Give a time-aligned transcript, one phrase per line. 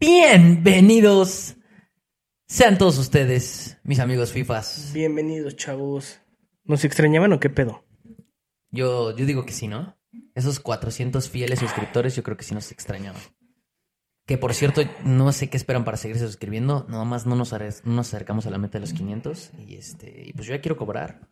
[0.00, 1.56] Bienvenidos
[2.46, 4.92] sean todos ustedes, mis amigos FIFAs.
[4.94, 6.20] Bienvenidos, chavos.
[6.62, 7.84] ¿Nos extrañaban o qué pedo?
[8.70, 9.98] Yo, yo digo que sí, ¿no?
[10.36, 13.20] Esos 400 fieles suscriptores yo creo que sí nos extrañaban.
[14.24, 16.86] Que por cierto, no sé qué esperan para seguirse suscribiendo.
[16.88, 19.50] Nada más no nos, no nos acercamos a la meta de los 500.
[19.66, 21.28] Y este, y pues yo ya quiero cobrar.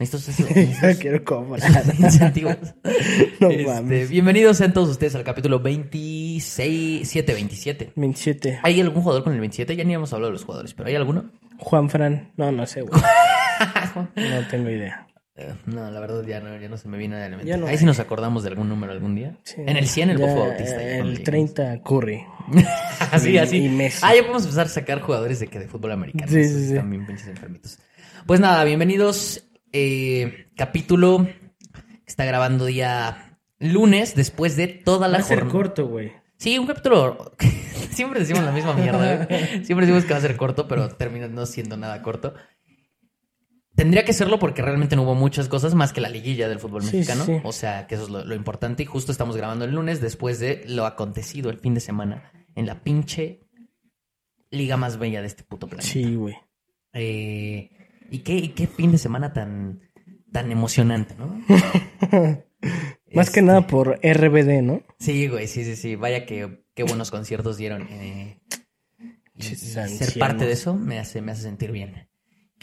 [0.00, 1.60] Necesito esos- necesito Quiero cobrar.
[1.98, 2.56] incentivos.
[3.40, 4.08] No Este, mames.
[4.10, 7.92] bienvenidos sean todos ustedes al capítulo 26, 7, 27.
[7.94, 8.60] 27.
[8.64, 9.76] ¿Hay algún jugador con el 27?
[9.76, 11.30] Ya ni hemos hablado de los jugadores, pero ¿hay alguno?
[11.58, 12.32] Juan Fran.
[12.36, 13.00] No, no sé, güey.
[14.16, 15.06] No tengo idea.
[15.36, 17.46] Eh, no, la verdad ya no, ya no se me viene a la mente.
[17.46, 19.36] Ya no Ahí sí nos acordamos de algún número algún día.
[19.44, 19.56] Sí.
[19.64, 20.76] En el 100 el Bofo Bautista.
[20.76, 21.22] ya El lleguemos.
[21.24, 22.24] 30 Curry.
[23.12, 23.56] así, Y- así.
[23.64, 24.00] y Messi.
[24.02, 26.30] Ah, ya podemos empezar a sacar jugadores de que de fútbol americano.
[26.30, 26.72] Sí, sí, sí.
[26.74, 27.78] Bien pinches enfermitos.
[28.26, 29.44] Pues nada, bienvenidos.
[29.72, 35.58] Eh, capítulo que está grabando día lunes después de toda Va la a ser jornada.
[35.58, 36.12] corto, güey.
[36.36, 37.32] Sí, un capítulo.
[37.90, 39.64] Siempre decimos la misma mierda, güey.
[39.64, 42.34] Siempre decimos que va a ser corto, pero termina no siendo nada corto.
[43.74, 46.82] Tendría que serlo porque realmente no hubo muchas cosas más que la liguilla del fútbol
[46.82, 47.24] Sí, mexicano.
[47.24, 47.40] sí.
[47.44, 48.82] O sea, que eso es lo, lo importante.
[48.82, 52.66] Y justo estamos grabando el lunes después de lo acontecido el fin de semana en
[52.66, 53.40] la pinche
[54.50, 55.88] liga más bella de este puto planeta.
[55.88, 56.36] Sí, güey.
[56.92, 57.70] Eh,
[58.10, 59.80] y, qué, qué fin de semana tan,
[60.32, 61.40] tan emocionante, ¿no?
[63.12, 64.82] Más que Este, nada por RBD, ¿no?
[64.98, 65.96] Sí, güey, sí, sí, sí.
[65.96, 67.86] Vaya que qué buenos conciertos dieron.
[67.90, 68.40] eh,
[69.38, 72.08] ser parte de eso me hace, me hace sentir bien.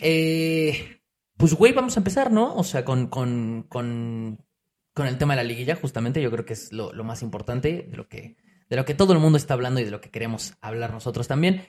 [0.01, 1.01] Eh,
[1.37, 2.55] pues, güey, vamos a empezar, ¿no?
[2.55, 4.45] O sea, con, con, con,
[4.93, 7.87] con el tema de la liguilla, justamente, yo creo que es lo, lo más importante
[7.89, 8.37] de lo, que,
[8.69, 11.27] de lo que todo el mundo está hablando y de lo que queremos hablar nosotros
[11.27, 11.63] también.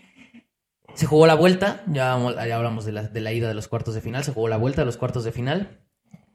[0.96, 3.94] Se jugó la vuelta, ya, ya hablamos de la, de la ida de los cuartos
[3.94, 5.82] de final, se jugó la vuelta de los cuartos de final.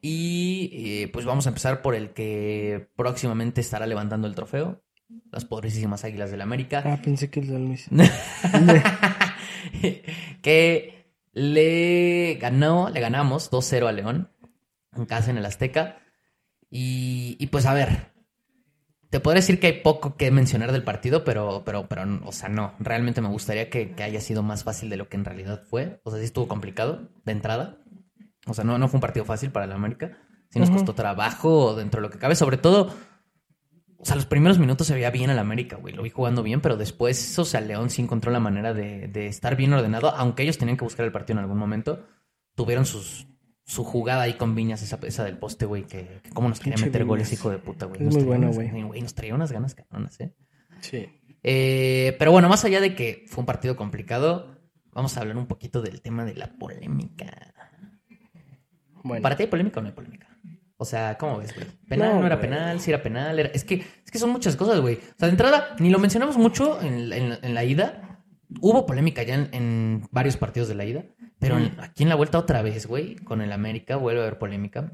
[0.02, 4.84] Y eh, pues vamos a empezar por el que próximamente estará levantando el trofeo,
[5.32, 6.84] las poderosísimas Águilas del América.
[6.86, 7.90] Ah, pensé que el de Luis.
[10.44, 11.02] que
[11.34, 14.30] le ganó, le ganamos 2-0 a León
[14.96, 15.98] en casa en el Azteca.
[16.70, 18.12] Y, y, pues a ver,
[19.12, 22.50] te podría decir que hay poco que mencionar del partido, pero, pero, pero, o sea,
[22.50, 25.62] no, realmente me gustaría que, que haya sido más fácil de lo que en realidad
[25.70, 26.02] fue.
[26.04, 27.78] O sea, sí estuvo complicado de entrada.
[28.48, 30.18] O sea, no, no fue un partido fácil para el América.
[30.50, 32.92] Sí nos costó trabajo dentro de lo que cabe, sobre todo
[34.02, 35.94] o sea, los primeros minutos se veía bien al América, güey.
[35.94, 39.28] Lo vi jugando bien, pero después, o sea, León sí encontró la manera de, de
[39.28, 42.08] estar bien ordenado, aunque ellos tenían que buscar el partido en algún momento.
[42.56, 43.28] Tuvieron sus,
[43.72, 46.76] su jugada ahí con Viñas, esa, esa del poste, güey, que, que cómo nos quería
[46.76, 48.00] Pinche meter goles, hijo de puta, güey.
[48.02, 49.02] Es Nos muy traía bueno, unas- güey.
[49.02, 50.34] Nos traía unas ganas cabronas, ¿eh?
[50.82, 51.08] Sí.
[51.44, 54.58] Eh, Pero bueno, más allá de que fue un partido complicado,
[54.92, 57.54] vamos a hablar un poquito del tema de la polémica.
[59.04, 59.24] Bueno.
[59.24, 60.28] ¿Para ti hay polémica o no hay polémica?
[60.78, 61.68] O sea, ¿cómo ves, güey?
[61.88, 62.50] ¿Penal, no, No, era güey.
[62.50, 62.80] penal?
[62.80, 63.40] ¿Si era penal?
[63.40, 63.50] Era...
[63.54, 64.96] Es, que, es que son muchas cosas, güey.
[64.96, 68.11] O sea, de entrada, ni lo mencionamos mucho en la ida.
[68.60, 71.06] Hubo polémica ya en, en varios partidos de la ida.
[71.40, 74.38] Pero en- aquí en la vuelta otra vez, güey, con el América vuelve a haber
[74.40, 74.92] polémica.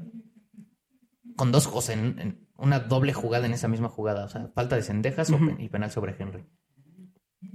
[1.36, 4.24] Con dos cosas, en, en una doble jugada en esa misma jugada.
[4.24, 6.44] O sea, falta de cendejas pen- y penal sobre Henry.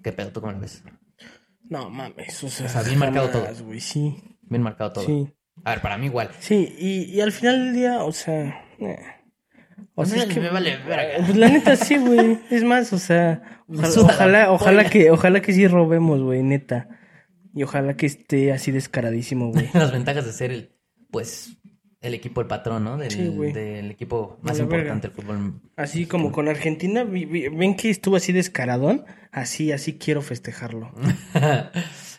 [0.03, 0.31] ¿Qué pedo?
[0.31, 0.83] ¿Tú cómo lo ves?
[1.63, 3.47] No mames, o sea, O sea, bien marcado todo.
[3.65, 4.15] güey, sí.
[4.41, 5.05] Bien marcado todo.
[5.05, 5.33] Sí.
[5.63, 6.29] A ver, para mí igual.
[6.39, 8.65] Sí, y, y al final del día, o sea.
[8.79, 8.99] eh.
[9.95, 11.25] O sea, es que, me vale verga.
[11.25, 12.39] Pues la neta sí, güey.
[12.49, 16.89] Es más, o sea, ojalá, ojalá, que, ojalá que sí robemos, güey, neta.
[17.53, 19.69] Y ojalá que esté así descaradísimo, güey.
[19.73, 20.71] las ventajas de ser el,
[21.11, 21.57] pues,
[22.01, 22.97] el equipo, el patrón, ¿no?
[22.97, 25.61] Del, Sí, del equipo más importante del fútbol.
[25.75, 30.91] Así como con Argentina, ven que estuvo así descaradón, así, así quiero festejarlo.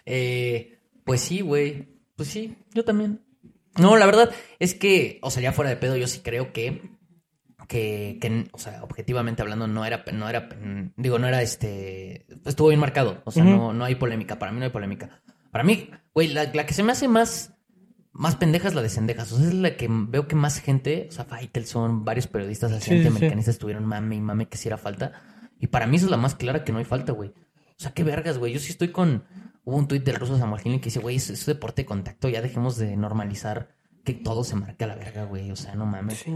[0.07, 1.89] Eh, pues sí, güey.
[2.15, 3.21] Pues sí, yo también.
[3.79, 6.83] No, la verdad es que, o sea, ya fuera de pedo, yo sí creo que,
[7.69, 10.49] que, que, o sea, objetivamente hablando, no era, no era,
[10.97, 13.23] digo, no era este, estuvo bien marcado.
[13.25, 14.39] O sea, no, no hay polémica.
[14.39, 15.23] Para mí no hay polémica.
[15.51, 17.55] Para mí, güey, la, la que se me hace más,
[18.13, 19.33] más pendeja es la de Cendejas.
[19.33, 22.81] O sea, es la que veo que más gente, o sea, Faitelson, varios periodistas así
[22.81, 22.97] Sí, sí, sí.
[23.07, 25.13] antiamericanistas estuvieron mame y mame que si era falta.
[25.61, 27.31] Y para mí esa es la más clara que no hay falta, güey.
[27.31, 28.53] O sea, qué vergas, güey.
[28.53, 29.25] Yo sí estoy con.
[29.65, 32.29] Hubo un tuit del ruso Samuel que dice, güey, es, es deporte de contacto.
[32.29, 33.75] Ya dejemos de normalizar
[34.05, 35.50] que todo se marque a la verga, güey.
[35.50, 36.19] O sea, no mames.
[36.19, 36.33] Sí.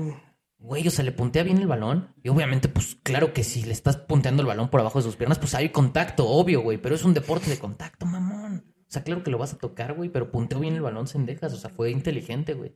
[0.59, 2.15] Güey, o sea, le puntea bien el balón.
[2.23, 5.17] Y obviamente, pues claro que si le estás punteando el balón por abajo de sus
[5.17, 6.79] piernas, pues hay contacto, obvio, güey.
[6.79, 8.65] Pero es un deporte de contacto, mamón.
[8.77, 11.53] O sea, claro que lo vas a tocar, güey, pero punteó bien el balón Sendejas.
[11.53, 12.75] O sea, fue inteligente, güey.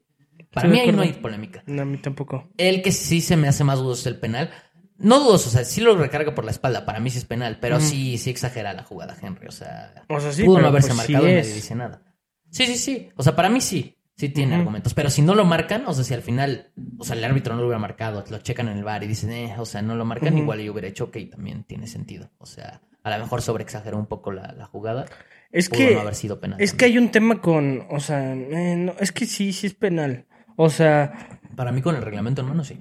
[0.52, 1.62] Para mí ahí no hay polémica.
[1.66, 2.50] No, a mí tampoco.
[2.56, 4.50] El que sí se me hace más dudoso es el penal.
[4.98, 6.84] No dudoso, o sea, sí lo recarga por la espalda.
[6.84, 9.48] Para mí sí es penal, pero sí, sí exagera la jugada, Henry.
[9.48, 11.46] O sea, O sea, sí, pudo no haberse pues sí marcado y es.
[11.46, 12.02] nadie dice nada.
[12.50, 13.08] Sí, sí, sí.
[13.16, 13.98] O sea, para mí sí.
[14.22, 14.94] Sí tiene argumentos.
[14.94, 17.60] Pero si no lo marcan, o sea, si al final, o sea, el árbitro no
[17.62, 20.04] lo hubiera marcado, lo checan en el bar y dicen, eh, o sea, no lo
[20.04, 22.30] marcan, igual yo hubiera hecho, ok, también tiene sentido.
[22.38, 25.06] O sea, a lo mejor sobreexageró un poco la, la jugada.
[25.50, 26.60] Es Pudo que, no haber sido penal.
[26.60, 29.74] es que hay un tema con, o sea, eh, no, es que sí, sí es
[29.74, 30.26] penal.
[30.54, 32.80] O sea, Para mí con el reglamento, hermano, sí.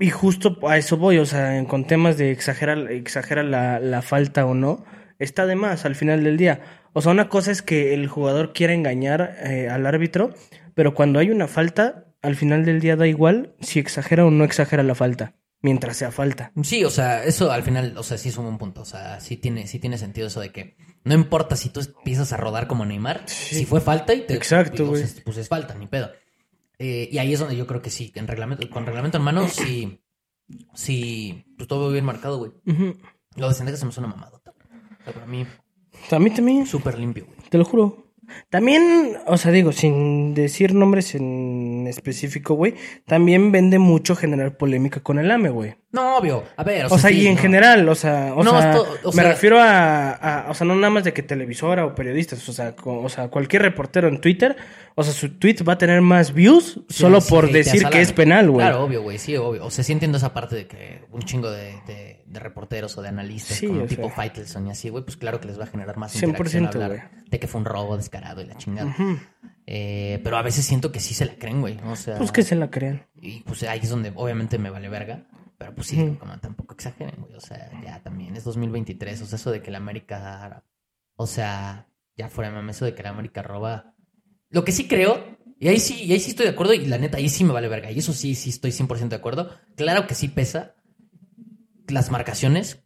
[0.00, 4.44] y justo a eso voy, o sea, con temas de exagerar, exagera la, la falta
[4.44, 4.84] o no,
[5.20, 6.77] está de más al final del día.
[6.98, 10.34] O sea, una cosa es que el jugador quiera engañar eh, al árbitro,
[10.74, 14.42] pero cuando hay una falta, al final del día da igual si exagera o no
[14.42, 16.50] exagera la falta, mientras sea falta.
[16.64, 18.80] Sí, o sea, eso al final, o sea, sí es un buen punto.
[18.80, 22.32] O sea, sí tiene, sí tiene sentido eso de que no importa si tú empiezas
[22.32, 23.54] a rodar como Neymar, Sí.
[23.54, 24.34] si fue falta y te.
[24.34, 25.06] Exacto, güey.
[25.06, 26.10] sea, pues es falta, ni pedo.
[26.80, 29.48] Eh, y ahí es donde yo creo que sí, en reglamento, con reglamento en mano,
[29.48, 30.00] sí,
[30.74, 32.52] sí, pues todo bien marcado, güey.
[33.36, 34.50] Lo de Sendejas se me suena mamadota.
[34.50, 35.46] O sea, para mí,
[36.10, 36.66] A mí también.
[36.66, 37.38] súper limpio, güey.
[37.48, 38.08] Te lo juro.
[38.50, 42.74] También, o sea, digo, sin decir nombres en específico, güey,
[43.06, 45.76] también vende mucho generar polémica con el AME, güey.
[45.90, 46.44] No, obvio.
[46.56, 47.40] A ver, O sea, sí, y en no.
[47.40, 50.66] general, o sea, o No, sea, esto- o me sea- refiero a, a- o sea,
[50.66, 54.06] no nada más de que televisora o periodistas, o sea, co- o sea, cualquier reportero
[54.08, 54.54] en Twitter,
[54.94, 58.02] o sea, su tweet va a tener más views Sí, solo sí, por decir que
[58.02, 58.66] es penal, güey.
[58.66, 59.64] Claro, obvio, güey, sí, obvio.
[59.64, 63.02] O sea, sí entiendo esa parte de que un chingo de, de, de reporteros o
[63.02, 64.14] de analistas como o tipo sea.
[64.14, 67.10] Faitelson y así, güey, pues claro que les va a generar más 100%, interacción hablar
[67.30, 68.94] de que fue un robo descarado y la chingada.
[69.66, 71.78] Eh, pero a veces siento que sí se la creen, güey.
[71.86, 73.06] O sea, Pues que se la crean.
[73.20, 75.22] y pues ahí es donde obviamente me vale verga.
[75.58, 77.34] Pero pues sí, como tampoco exageren, güey.
[77.34, 79.22] O sea, ya también es 2023.
[79.22, 80.64] O sea, eso de que la América.
[81.16, 83.94] O sea, ya fuera de mame, eso de que la América roba.
[84.50, 86.98] Lo que sí creo, y ahí sí, y ahí sí estoy de acuerdo, y la
[86.98, 87.90] neta, ahí sí me vale verga.
[87.90, 89.50] Y eso sí, sí estoy 100% de acuerdo.
[89.76, 90.76] Claro que sí pesa
[91.88, 92.84] las marcaciones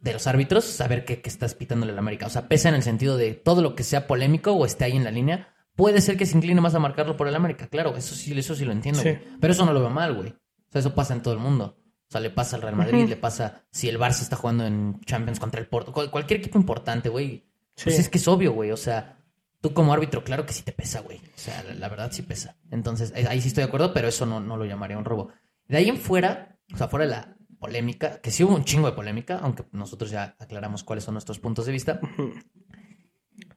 [0.00, 2.26] de los árbitros, saber que, que estás pitándole a la América.
[2.26, 4.96] O sea, pesa en el sentido de todo lo que sea polémico o esté ahí
[4.96, 5.54] en la línea.
[5.74, 8.54] Puede ser que se incline más a marcarlo por el América, claro, eso sí, eso
[8.54, 9.18] sí lo entiendo, Sí.
[9.40, 10.30] Pero eso no lo veo mal, güey.
[10.30, 11.76] O sea, eso pasa en todo el mundo.
[12.08, 13.08] O sea, le pasa al Real Madrid, Ujú.
[13.08, 16.58] le pasa si el Barça está jugando en Champions contra el Porto, cual- cualquier equipo
[16.58, 17.44] importante, güey.
[17.82, 18.70] Pues es que es obvio, güey.
[18.70, 19.18] O sea,
[19.60, 21.18] tú como árbitro, claro que sí te pesa, güey.
[21.18, 22.56] O sea, la, la verdad sí pesa.
[22.70, 25.30] Entonces, eh, ahí sí estoy de acuerdo, pero eso no, no lo llamaría un robo.
[25.68, 28.86] De ahí en fuera, o sea, fuera de la polémica, que sí hubo un chingo
[28.86, 32.00] de polémica, aunque nosotros ya aclaramos cuáles son nuestros puntos de vista.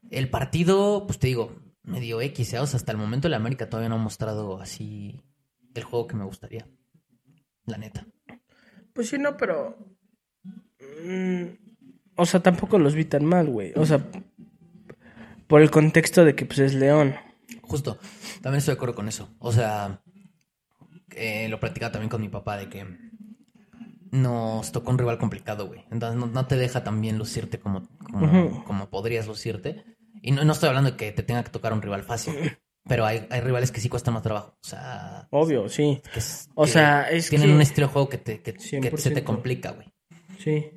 [0.09, 2.59] El partido, pues te digo, medio X, ¿eh?
[2.59, 5.21] o sea, hasta el momento el América todavía no ha mostrado así
[5.75, 6.67] el juego que me gustaría.
[7.65, 8.07] La neta.
[8.99, 9.77] Pues sí, no, pero.
[11.05, 11.43] mm,
[12.17, 13.71] o sea, tampoco los vi tan mal, güey.
[13.77, 14.05] O sea,
[15.47, 17.15] por el contexto de que pues es León.
[17.61, 17.97] Justo,
[18.41, 19.33] también estoy de acuerdo con eso.
[19.39, 20.01] O sea,
[21.11, 22.85] eh, lo platicaba también con mi papá de que
[24.11, 25.85] nos tocó un rival complicado, güey.
[25.91, 27.87] Entonces no, no te deja tan bien lucirte como,
[28.65, 29.85] como podrías lucirte.
[30.21, 32.35] Y no, no estoy hablando de que te tenga que tocar un rival fácil,
[32.89, 34.57] pero hay, hay rivales que sí cuestan más trabajo.
[34.61, 36.01] O sea, Obvio, sí.
[36.11, 38.53] que, es- O que sea, es tienen que- un estilo de juego que, te, que,
[38.53, 39.13] que se 100%.
[39.13, 39.87] te complica, güey.
[40.39, 40.71] Sí.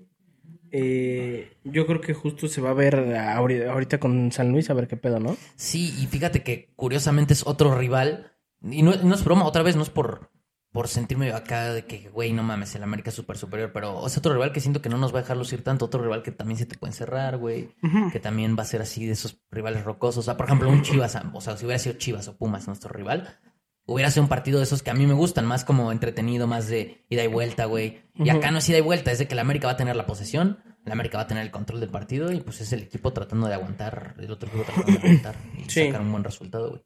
[0.75, 4.75] Eh, yo creo que justo se va a ver ahori- ahorita con San Luis a
[4.75, 5.37] ver qué pedo, ¿no?
[5.57, 8.33] Sí, y fíjate que curiosamente es otro rival.
[8.63, 10.31] Y no, no es broma, otra vez no es por,
[10.73, 14.17] por sentirme acá de que, güey, no mames, el América es súper superior, pero es
[14.17, 15.85] otro rival que siento que no nos va a dejar lucir tanto.
[15.85, 17.75] Otro rival que también se te puede encerrar, güey.
[18.11, 20.19] Que también va a ser así de esos rivales rocosos.
[20.19, 22.89] O sea, por ejemplo, un Chivas, o sea, si hubiera sido Chivas o Pumas nuestro
[22.91, 23.39] rival,
[23.85, 26.69] hubiera sido un partido de esos que a mí me gustan, más como entretenido, más
[26.69, 28.01] de ida y vuelta, güey.
[28.15, 29.95] Y acá no es ida y vuelta, es de que el América va a tener
[29.95, 32.81] la posesión, el América va a tener el control del partido y pues es el
[32.85, 35.87] equipo tratando de aguantar, el otro equipo tratando de aguantar y Sí.
[35.87, 36.83] sacar un buen resultado, güey.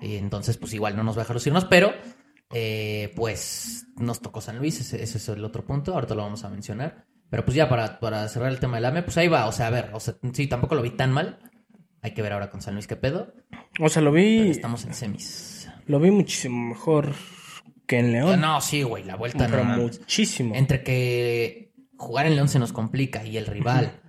[0.00, 1.92] Y entonces, pues igual no nos va a dejar lucirnos, pero
[2.52, 6.44] eh, pues nos tocó San Luis, ese, ese es el otro punto, ahorita lo vamos
[6.44, 7.06] a mencionar.
[7.30, 9.68] Pero pues ya para, para cerrar el tema del AME, pues ahí va, o sea,
[9.68, 11.38] a ver, o sea, sí, tampoco lo vi tan mal.
[12.02, 13.34] Hay que ver ahora con San Luis qué pedo.
[13.78, 15.68] O sea, lo Pero vi, estamos en semis.
[15.86, 17.12] lo vi muchísimo mejor
[17.86, 18.40] que en León.
[18.40, 20.54] No, sí, güey, la vuelta pero no muchísimo.
[20.56, 24.00] Entre que jugar en León se nos complica y el rival,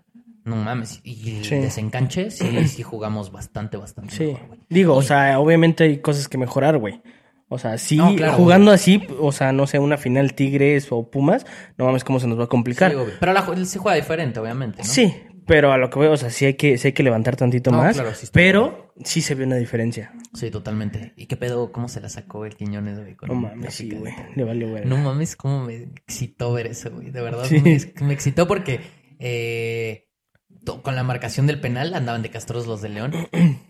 [0.45, 1.55] no mames, y el Sí.
[1.57, 4.23] desencanche, sí, sí jugamos bastante, bastante Sí.
[4.25, 4.57] mejor.
[4.69, 7.01] Digo, o sea, obviamente hay cosas que mejorar, güey.
[7.53, 11.11] O sea, sí, No, claro, jugando así, o sea, no sé, una final Tigres o
[11.11, 11.45] Pumas,
[11.77, 12.93] no mames cómo se nos va a complicar.
[12.93, 12.97] Sí.
[13.19, 14.85] Pero la, se juega diferente, obviamente, ¿no?
[14.85, 15.13] Sí,
[15.45, 17.69] pero a lo que veo, o sea, sí hay que, sí hay que levantar tantito
[17.69, 17.95] No, más.
[17.95, 20.13] claro, sí pero sí se ve una diferencia.
[20.33, 21.11] Sí, totalmente.
[21.17, 21.73] ¿Y qué pedo?
[21.73, 23.15] ¿Cómo se la sacó el Quiñones, güey?
[23.17, 24.13] con No mames, sí, güey.
[24.33, 24.85] Le valió, güey.
[24.85, 27.11] No mames, cómo me excitó ver eso, güey.
[27.11, 27.59] De verdad, Sí.
[27.59, 28.79] me, me excitó porque
[29.19, 30.07] eh,
[30.83, 33.11] con la marcación del penal andaban de castros los de León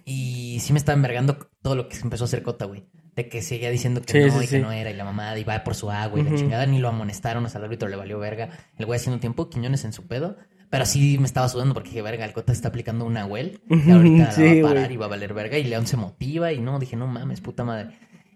[0.06, 2.86] y sí me estaba envergando todo lo que empezó a hacer Cota, güey.
[3.16, 4.62] De que seguía diciendo que Sí, no sí, y que sí.
[4.62, 7.46] no era y la mamada iba por su agua y la chingada ni lo amonestaron,
[7.46, 8.50] o sea, al árbitro le valió verga.
[8.78, 10.38] El güey haciendo tiempo, Quiñones en su pedo.
[10.70, 13.60] Pero sí me estaba sudando porque dije, verga, el Cota está aplicando una well.
[13.70, 15.58] Y ahorita la va a parar y va a valer verga.
[15.58, 17.90] Y León se motiva y no, dije, no mames, puta madre.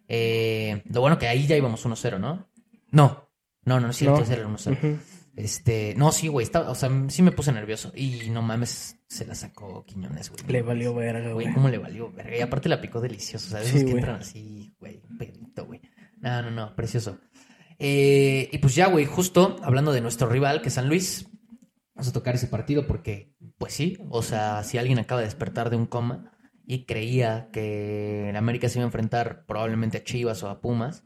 [0.10, 2.48] Eh, lo bueno que ahí ya íbamos 1-0, ¿no?
[2.92, 3.30] No,
[3.64, 4.26] no, no, no es cierto, No.
[4.26, 4.72] era el 1-0.
[4.74, 4.98] Ujú.
[5.36, 7.92] Este, no, sí, güey, estaba, o sea, sí me puse nervioso.
[7.96, 10.44] Y no mames, se la sacó Quiñones, güey.
[10.48, 11.54] Le valió verga, Güey.
[11.54, 12.12] ¿cómo le valió?
[12.12, 13.96] Verga, y aparte la picó delicioso, esos Sí, que güey.
[13.98, 15.82] entran así, güey, pedito, güey.
[16.22, 17.20] No, no, no, precioso.
[17.78, 21.28] Eh, y pues ya, güey, justo hablando de nuestro rival, que es San Luis,
[21.94, 25.70] vamos a tocar ese partido porque, pues sí, o sea, si alguien acaba de despertar
[25.70, 26.32] de un coma
[26.66, 31.04] y creía que el América se iba a enfrentar probablemente a Chivas o a Pumas,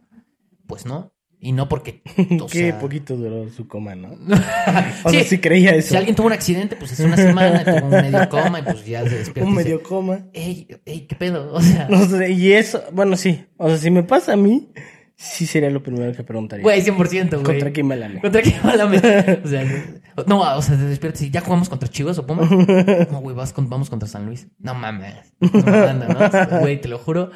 [0.67, 1.13] pues no.
[1.41, 2.01] Y no porque...
[2.41, 4.09] o Qué sea, poquito duró su coma, ¿no?
[5.05, 5.89] O sea, sí creía eso.
[5.89, 8.85] Si alguien tuvo un accidente, pues hace una semana, tuvo un medio coma y pues
[8.85, 9.49] ya se despierta.
[9.49, 10.25] Un dice, medio coma.
[10.33, 11.53] Ey, ey, ¿qué pedo?
[11.53, 13.45] O sea, No sé, y eso, bueno, sí.
[13.57, 14.69] O sea, si me pasa a mí,
[15.15, 16.63] sí sería lo primero que preguntaría.
[16.63, 17.43] güey, 100%, güey.
[17.43, 18.19] ¿Contra quién me?
[18.19, 18.55] ¿Contra quién
[18.89, 19.39] meta?
[19.43, 19.63] O sea,
[20.27, 22.51] no, o sea, te despiertas y ya jugamos contra Chivas o Pumas.
[22.51, 24.47] No, güey, vas con- vamos contra San Luis.
[24.59, 25.15] No mames.
[25.39, 26.07] No, anda,
[26.49, 26.59] ¿no?
[26.59, 27.31] Güey, te lo juro.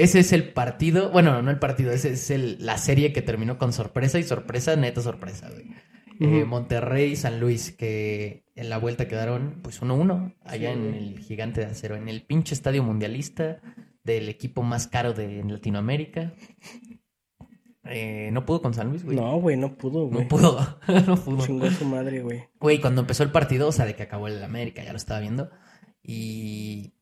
[0.00, 3.58] Ese es el partido, bueno, no el partido, ese es el, la serie que terminó
[3.58, 5.66] con sorpresa y sorpresa, neta sorpresa, güey.
[6.20, 6.44] Eh.
[6.44, 11.18] Monterrey y San Luis, que en la vuelta quedaron pues 1-1 allá Sí, en el
[11.18, 13.60] Gigante de Acero, en el pinche estadio mundialista
[14.02, 16.32] del equipo más caro de Latinoamérica.
[17.84, 19.16] Eh, no pudo con San Luis, güey.
[19.16, 20.22] No, güey, no pudo, güey.
[20.22, 21.46] No pudo, no pudo.
[21.46, 22.44] Chingó su madre, güey.
[22.58, 25.20] Güey, cuando empezó el partido, o sea, de que acabó el América, ya lo estaba
[25.20, 25.50] viendo.
[26.02, 26.94] Y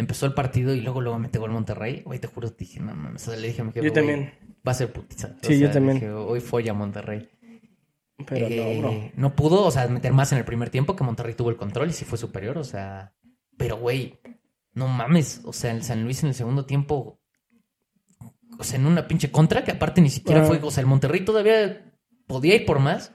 [0.00, 2.02] empezó el partido y luego luego mete gol Monterrey.
[2.04, 3.26] Güey, te juro, dije, no mames.
[3.28, 4.32] O sea, le dije a mi jefe, Yo también.
[4.66, 5.36] Va a ser putiza.
[5.42, 5.94] O Sí, yo también.
[5.94, 7.28] dije, hoy folla Monterrey.
[8.26, 9.10] Pero Eh, no, bro.
[9.14, 11.88] no pudo, o sea, meter más en el primer tiempo que Monterrey tuvo el control
[11.88, 13.14] y sí fue superior, o sea.
[13.56, 14.18] Pero, güey,
[14.74, 15.40] no mames.
[15.44, 17.18] O sea, el San Luis en el segundo tiempo.
[18.58, 20.46] O sea, en una pinche contra que aparte ni siquiera Ah.
[20.46, 20.58] fue.
[20.62, 21.92] O sea, el Monterrey todavía
[22.26, 23.14] podía ir por más.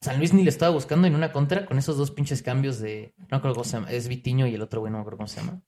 [0.00, 3.14] San Luis ni le estaba buscando en una contra con esos dos pinches cambios de.
[3.18, 3.90] No me acuerdo cómo se llama.
[3.90, 5.60] Es Vitiño y el otro, güey, no me acuerdo cómo se llama.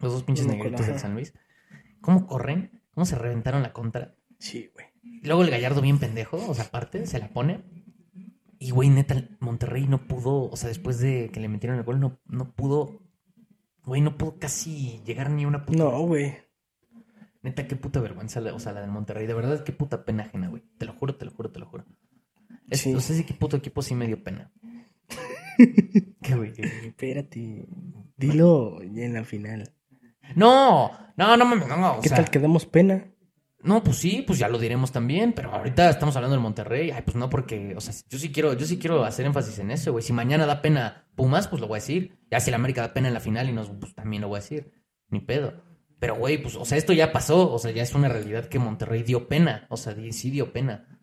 [0.00, 0.98] Los dos pinches negritos del.
[0.98, 1.34] San Luis.
[2.00, 2.82] ¿Cómo corren?
[2.94, 4.14] ¿Cómo se reventaron la contra?
[4.38, 4.86] Sí, güey.
[5.22, 7.62] Luego el Gallardo bien pendejo, o sea, aparte, se la pone.
[8.58, 12.00] Y, güey, neta, Monterrey no pudo, o sea, después de que le metieron el gol,
[12.00, 13.02] no, no pudo,
[13.84, 15.78] güey, no pudo casi llegar ni a una puta.
[15.78, 16.36] No, güey.
[17.42, 19.26] Neta, qué puta vergüenza, o sea, la del Monterrey.
[19.26, 20.62] De verdad, qué puta pena ajena, güey.
[20.76, 21.86] Te lo juro, te lo juro, te lo juro.
[22.68, 22.94] Es, Sí.
[22.94, 24.52] O sea, ese puto equipo sí me dio pena.
[26.22, 26.52] ¿Qué, güey?
[26.58, 27.66] Espérate.
[28.16, 29.72] Dilo ya en la final.
[30.36, 33.04] No, no, no mames, no, no, o ¿Qué sea, tal que damos pena?
[33.62, 36.90] No, pues sí, pues ya lo diremos también, pero ahorita estamos hablando del Monterrey.
[36.92, 39.70] Ay, pues no, porque, o sea, yo sí quiero, yo sí quiero hacer énfasis en
[39.70, 40.02] eso, güey.
[40.02, 42.18] Si mañana da pena Pumas, pues lo voy a decir.
[42.30, 44.38] Ya si el América da pena en la final y nos, pues también lo voy
[44.38, 44.72] a decir.
[45.10, 45.62] Ni pedo.
[45.98, 47.52] Pero, güey, pues, o sea, esto ya pasó.
[47.52, 49.66] O sea, ya es una realidad que Monterrey dio pena.
[49.68, 50.98] O sea, sí dio pena.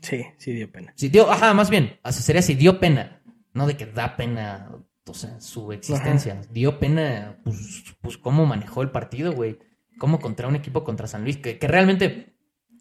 [0.00, 0.94] Sí, sí dio pena.
[0.96, 1.98] Sí dio, ajá, más bien.
[2.02, 3.22] O sea, sería así, dio pena.
[3.52, 4.70] No de que da pena,
[5.06, 6.40] o sea, su existencia.
[6.50, 9.58] Dio pena, pues, pues cómo manejó el partido, güey.
[9.98, 12.36] Cómo contra un equipo contra San Luis, que, que realmente,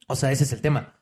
[0.08, 1.00] o sea, ese es el tema.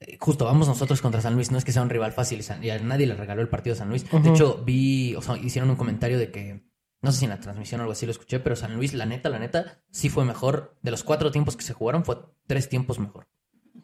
[0.00, 2.70] Eh, Justo, vamos nosotros contra San Luis, no es que sea un rival fácil, y
[2.70, 4.10] a nadie le regaló el partido a San Luis.
[4.10, 6.64] De hecho, vi, o sea, hicieron un comentario de que,
[7.02, 9.06] no sé si en la transmisión o algo así lo escuché, pero San Luis, la
[9.06, 10.78] neta, la neta, sí fue mejor.
[10.82, 13.28] De los cuatro tiempos que se jugaron, fue tres tiempos mejor.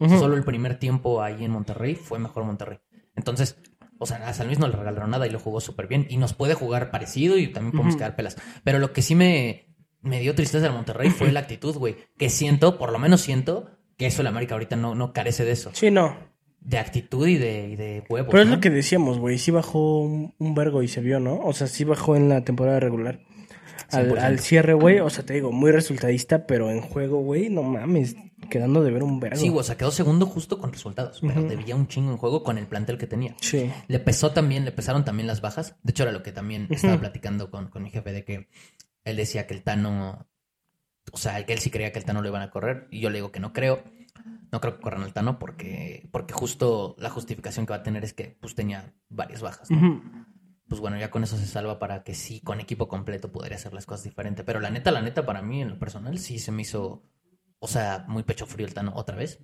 [0.00, 2.78] Solo el primer tiempo ahí en Monterrey fue mejor Monterrey.
[3.14, 3.58] Entonces,
[3.98, 6.06] o sea, a San Luis no le regalaron nada y lo jugó súper bien.
[6.10, 8.36] Y nos puede jugar parecido y también podemos quedar pelas.
[8.64, 11.96] Pero lo que sí me, me dio tristeza del Monterrey fue la actitud, güey.
[12.18, 15.52] Que siento, por lo menos siento, que eso el América ahorita no, no carece de
[15.52, 15.70] eso.
[15.72, 16.16] Sí, no.
[16.60, 18.30] De actitud y de, y de huevos.
[18.30, 18.56] Pero es ¿no?
[18.56, 19.38] lo que decíamos, güey.
[19.38, 21.38] Sí bajó un, un vergo y se vio, ¿no?
[21.40, 23.20] O sea, sí bajó en la temporada regular.
[23.90, 24.18] Al, 100%.
[24.20, 25.00] al cierre, güey.
[25.00, 28.16] O sea, te digo, muy resultadista, pero en juego, güey, no mames.
[28.50, 29.36] Quedando de ver un vergo.
[29.36, 31.20] Sí, o sea, quedó segundo justo con resultados.
[31.20, 31.48] Pero Ujú.
[31.48, 33.34] debía un chingo en juego con el plantel que tenía.
[33.40, 33.72] Sí.
[33.88, 35.74] Le pesó también, le pesaron también las bajas.
[35.82, 38.48] De hecho, era lo que también estaba platicando con, con mi jefe de que
[39.04, 40.26] él decía que el Tano,
[41.12, 42.86] o sea, que él sí creía que el Tano lo iban a correr.
[42.90, 43.82] Y yo le digo que no creo.
[44.52, 48.04] No creo que corran al Tano porque, porque justo la justificación que va a tener
[48.04, 49.70] es que pues tenía varias bajas.
[49.70, 49.76] ¿no?
[49.76, 50.02] Ujú.
[50.68, 53.72] Pues bueno, ya con eso se salva para que sí, con equipo completo podría hacer
[53.72, 54.44] las cosas diferentes.
[54.44, 57.04] Pero la neta, la neta, para mí en lo personal sí se me hizo,
[57.58, 59.38] o sea, muy pecho frío el Tano otra vez.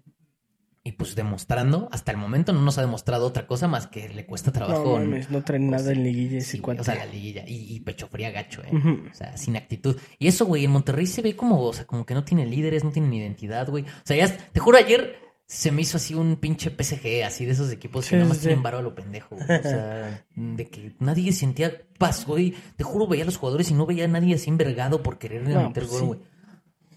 [0.85, 4.27] Y pues demostrando, hasta el momento no nos ha demostrado otra cosa más que le
[4.27, 4.99] cuesta trabajo.
[4.99, 7.45] No mames, no trae nada en liguilla ese Sí, o sea, la liguilla.
[7.47, 8.73] Y, y pecho fría gacho, ¿eh?
[9.09, 9.97] O sea, sin actitud.
[10.19, 12.83] Y eso, güey, en Monterrey se ve como, o sea, como que no tiene líderes,
[12.83, 13.85] no tienen identidad, güey.
[13.85, 15.21] O sea, ya, te juro, ayer
[15.55, 18.41] se me hizo así un pinche PSG, así de esos equipos Sí, que nada sí,
[18.41, 19.45] tienen varo a lo pendejo, güey.
[19.59, 22.55] O sea, de que nadie sentía paz, güey.
[22.77, 25.43] Te juro, veía a los jugadores y no veía a nadie así envergado por querer
[25.43, 26.07] No, meter pues gol, sí.
[26.07, 26.21] güey.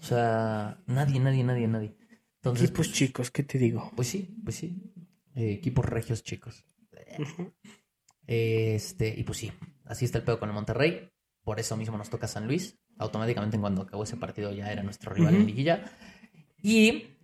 [0.00, 1.96] O sea, nadie, nadie, nadie, nadie.
[2.36, 3.92] Entonces, Equipos chicos, ¿qué te digo?
[3.94, 4.82] pues sí, pues sí.
[5.34, 6.64] Eh, equipos regios chicos.
[8.26, 9.52] Este, y pues sí,
[9.84, 11.10] así está el pedo con el Monterrey.
[11.44, 12.78] Por eso mismo nos toca San Luis.
[12.98, 15.92] Automáticamente cuando acabó ese partido ya era nuestro rival en liguilla.
[16.62, 17.15] Y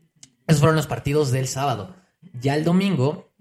[0.46, 1.94] esos fueron los partidos del sábado.
[2.34, 3.32] Ya el domingo,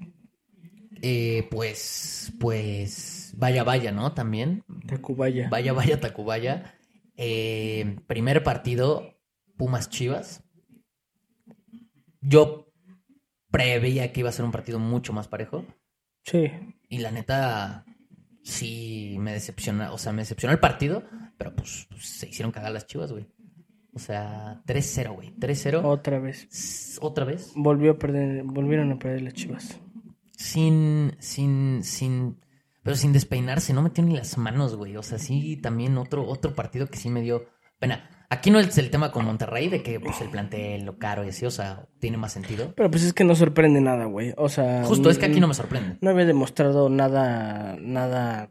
[1.02, 4.14] eh, pues, pues, vaya, vaya, ¿no?
[4.14, 4.64] También.
[4.88, 5.50] Tacubaya.
[5.50, 6.76] Vaya, vaya, Tacubaya.
[7.18, 9.20] Eh, primer partido,
[9.58, 10.44] Pumas Chivas.
[12.22, 12.72] Yo
[13.50, 15.66] preveía que iba a ser un partido mucho más parejo.
[16.24, 16.52] Sí.
[16.88, 17.86] Y la neta,
[18.44, 19.92] sí me decepciona.
[19.92, 21.04] O sea, me decepcionó el partido.
[21.38, 23.28] Pero pues, pues, se hicieron cagar las chivas, güey.
[23.94, 25.36] O sea, 3-0, güey.
[25.36, 25.82] 3-0.
[25.84, 26.98] Otra vez.
[27.02, 27.52] Otra vez.
[27.56, 29.80] Volvió a perder, volvieron a perder las chivas.
[30.38, 32.40] Sin, sin, sin.
[32.84, 34.96] Pero sin despeinarse, no metió ni las manos, güey.
[34.98, 37.46] O sea, sí, también otro, otro partido que sí me dio
[37.80, 38.10] pena.
[38.30, 41.30] Aquí no es el tema con Monterrey de que pues el plantel, lo caro y
[41.30, 42.74] así, o sea, tiene más sentido.
[42.78, 44.34] Pero pues es que no sorprende nada, güey.
[44.38, 44.86] O sea.
[44.86, 45.98] Justo, es que aquí no me sorprende.
[46.00, 48.50] No había demostrado nada, nada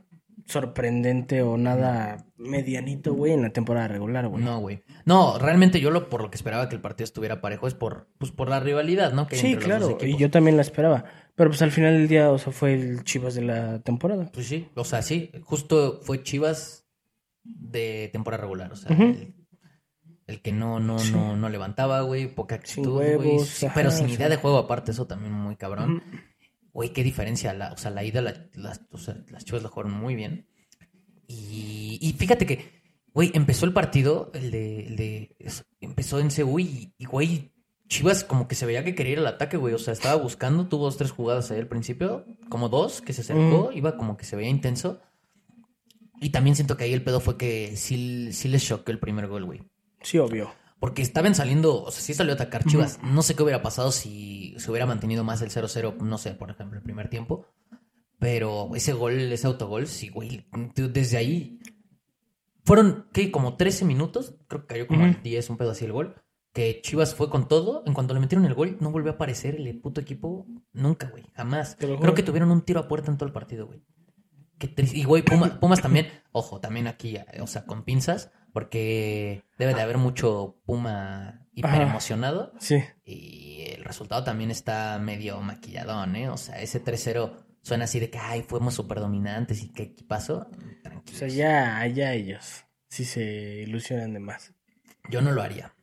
[0.51, 4.43] sorprendente o nada medianito, güey, en la temporada regular, güey.
[4.43, 4.83] No, güey.
[5.05, 8.09] No, realmente yo lo por lo que esperaba que el partido estuviera parejo es por,
[8.19, 9.27] pues, por la rivalidad, ¿no?
[9.27, 11.05] Que sí, claro, y yo también la esperaba.
[11.37, 14.31] Pero pues al final del día, o sea, fue el Chivas de la temporada.
[14.33, 16.87] Pues sí, o sea, sí, justo fue Chivas
[17.45, 19.35] de temporada regular, o sea, el,
[20.27, 21.13] el que no, no, Sí.
[21.13, 25.07] no, no levantaba, güey, poca actitud, güey, sí, pero sin idea de juego aparte, eso
[25.07, 26.03] también muy cabrón.
[26.73, 29.69] Güey, qué diferencia, la, o sea, la ida, la- las, o sea, las Chivas la
[29.69, 30.47] jugaron muy bien.
[31.27, 32.71] Y, y fíjate que,
[33.13, 37.53] güey, empezó el partido, el de, el de es- empezó en CU y, y, güey,
[37.89, 40.69] Chivas como que se veía que quería ir al ataque, güey, o sea, estaba buscando,
[40.69, 44.25] tuvo dos, tres jugadas ahí al principio, como dos, que se acercó, iba como que
[44.25, 45.01] se veía intenso.
[46.21, 49.27] Y también siento que ahí el pedo fue que sí, sí les choqueó el primer
[49.27, 49.63] gol, güey.
[50.03, 50.53] Sí, obvio.
[50.81, 52.99] Porque estaban saliendo, o sea, sí salió a atacar Chivas.
[53.03, 56.51] No sé qué hubiera pasado si se hubiera mantenido más el 0-0, no sé, por
[56.51, 57.47] ejemplo, el primer tiempo.
[58.19, 60.47] Pero ese gol, ese autogol, sí, güey.
[60.75, 61.59] Desde ahí.
[62.65, 63.31] Fueron, ¿qué?
[63.31, 64.35] Como 13 minutos.
[64.49, 65.09] Creo que cayó como Ujú.
[65.17, 66.15] al 10, un pedo así el gol.
[66.53, 67.83] Que Chivas fue con todo.
[67.87, 70.47] En cuanto le metieron el gol, no volvió a aparecer el puto equipo.
[70.73, 71.25] Nunca, güey.
[71.35, 71.77] Jamás.
[71.79, 73.83] Creo que tuvieron un tiro a puerta en todo el partido, güey.
[74.59, 74.99] Qué triste.
[74.99, 76.09] Y, güey, Puma- Pumas también.
[76.33, 78.31] Ojo, también aquí, o sea, con pinzas.
[78.53, 82.53] Porque debe de haber mucho Puma hiper emocionado.
[82.59, 82.83] Sí.
[83.05, 86.29] Y el resultado también está medio maquilladón, ¿eh?
[86.29, 87.33] O sea, ese 3-0
[87.63, 90.49] suena así de que, ay, fuimos súper dominantes y qué equipazo.
[90.51, 91.19] O Tranquilo.
[91.19, 92.65] sea, ya, allá ellos.
[92.89, 93.23] Sí se
[93.67, 94.53] ilusionan de más.
[95.11, 95.75] Yo no lo haría.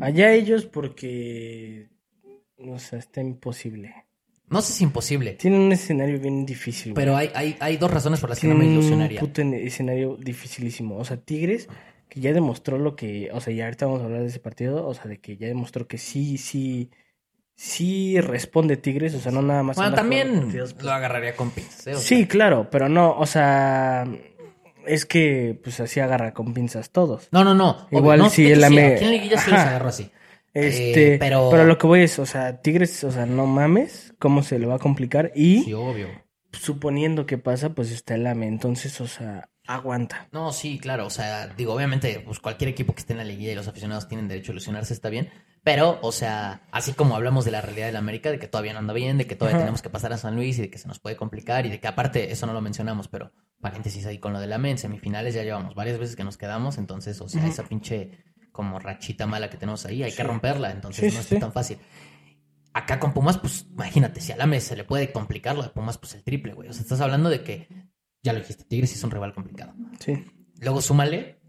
[0.00, 1.88] Allá ellos porque...
[2.58, 3.94] O sea, está imposible.
[4.48, 7.04] No sé si es imposible, Tienen un escenario bien difícil, güey.
[7.04, 9.20] pero hay, hay, hay dos razones por las que no me un ilusionaría.
[9.20, 10.96] puto en- escenario dificilísimo.
[10.98, 11.68] O sea, Tigres,
[12.10, 13.30] que ya demostró lo que...
[13.32, 14.86] O sea, ya ahorita vamos a hablar de ese partido.
[14.86, 16.90] O sea, de que ya demostró que sí, sí...
[17.54, 19.14] Sí responde Tigres.
[19.14, 19.76] O sea, no nada más...
[19.76, 20.84] Bueno, también partidos, pues.
[20.84, 21.94] lo agarraría con pinzas, ¿eh?
[21.94, 24.06] O Sí, sea, claro, pero no, o sea,
[24.86, 27.28] es que pues así agarra con pinzas todos.
[27.32, 27.70] No, no, no.
[27.88, 30.10] obvio, Igual no, si el AME Aquí en Liguilla sí los así.
[30.54, 31.48] Este, Eh, pero...
[31.50, 31.64] pero...
[31.66, 34.76] lo que voy es, o sea, Tigres, o sea, no mames, cómo se le va
[34.76, 36.08] a complicar y Sí, obvio.
[36.52, 40.28] suponiendo que pasa, pues está el AME, entonces, o sea, aguanta.
[40.32, 41.06] No, sí, claro.
[41.06, 44.08] O sea, digo, obviamente, pues cualquier equipo que esté en la liguilla y los aficionados
[44.08, 45.30] tienen derecho a ilusionarse, está bien.
[45.62, 48.78] Pero, o sea, así como hablamos de la realidad del América, de que todavía no
[48.78, 49.64] anda bien, de que todavía Ajá.
[49.64, 51.80] tenemos que pasar a San Luis y de que se nos puede complicar y de
[51.80, 55.34] que aparte, eso no lo mencionamos, pero paréntesis ahí con lo del AME, en semifinales
[55.34, 59.50] ya llevamos varias veces que nos quedamos, entonces, o sea, esa pinche como rachita mala
[59.50, 61.38] que tenemos ahí, hay que romperla, entonces Sí, no es sí.
[61.38, 61.78] tan fácil.
[62.72, 65.98] Acá con Pumas, pues imagínate, si al AME se le puede complicar lo de Pumas,
[65.98, 66.68] pues el triple, güey.
[66.68, 67.68] O sea, estás hablando de que,
[68.22, 69.74] ya lo dijiste, Tigres es un rival complicado.
[69.98, 70.24] Sí.
[70.60, 71.40] Luego súmale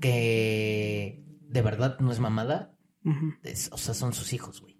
[0.00, 2.74] que de verdad no es mamada.
[3.42, 4.74] Es- o sea, son sus hijos, güey.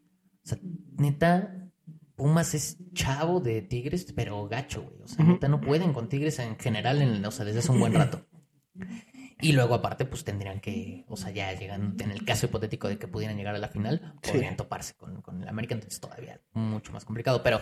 [0.44, 0.59] O sea,
[0.96, 1.61] neta,
[2.16, 5.02] Pumas es chavo de Tigres, pero gacho, güey.
[5.02, 7.80] O sea, neta no pueden con Tigres en general, en, o sea, desde hace un
[7.80, 8.26] buen rato.
[9.40, 12.98] Y luego aparte, pues tendrían que, o sea, ya llegan, en el caso hipotético de
[12.98, 14.30] que pudieran llegar a la final, Sí.
[14.33, 17.42] podrían toparse con, con el América, entonces todavía mucho más complicado.
[17.42, 17.59] Pero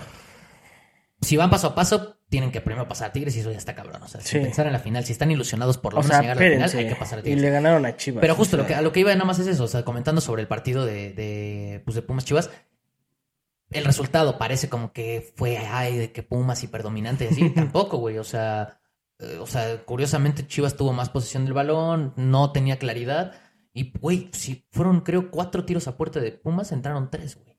[1.22, 3.74] si van paso a paso, tienen que primero pasar a Tigres y eso ya está
[3.74, 4.02] cabrón.
[4.02, 4.28] O sea, Sí.
[4.30, 6.40] sin pensar en la final, si están ilusionados por lo O menos sea, llegar a
[6.40, 7.42] la final, hay que pasar a Y Tigres.
[7.42, 8.20] le ganaron a Chivas.
[8.20, 9.84] Pero justo o lo que, a lo que iba nada más es eso, o sea,
[9.84, 12.50] comentando sobre el partido de, de, pues de Pumas Chivas,
[13.70, 16.66] el resultado parece como que fue, ay, de que Pumas y
[17.28, 18.80] así, tampoco, güey, o sea,
[19.18, 23.32] eh, o sea, curiosamente Chivas tuvo más posesión del balón, no tenía claridad,
[23.74, 27.52] y, güey, si fueron, creo, cuatro tiros a puerta de Pumas, entraron tres, güey.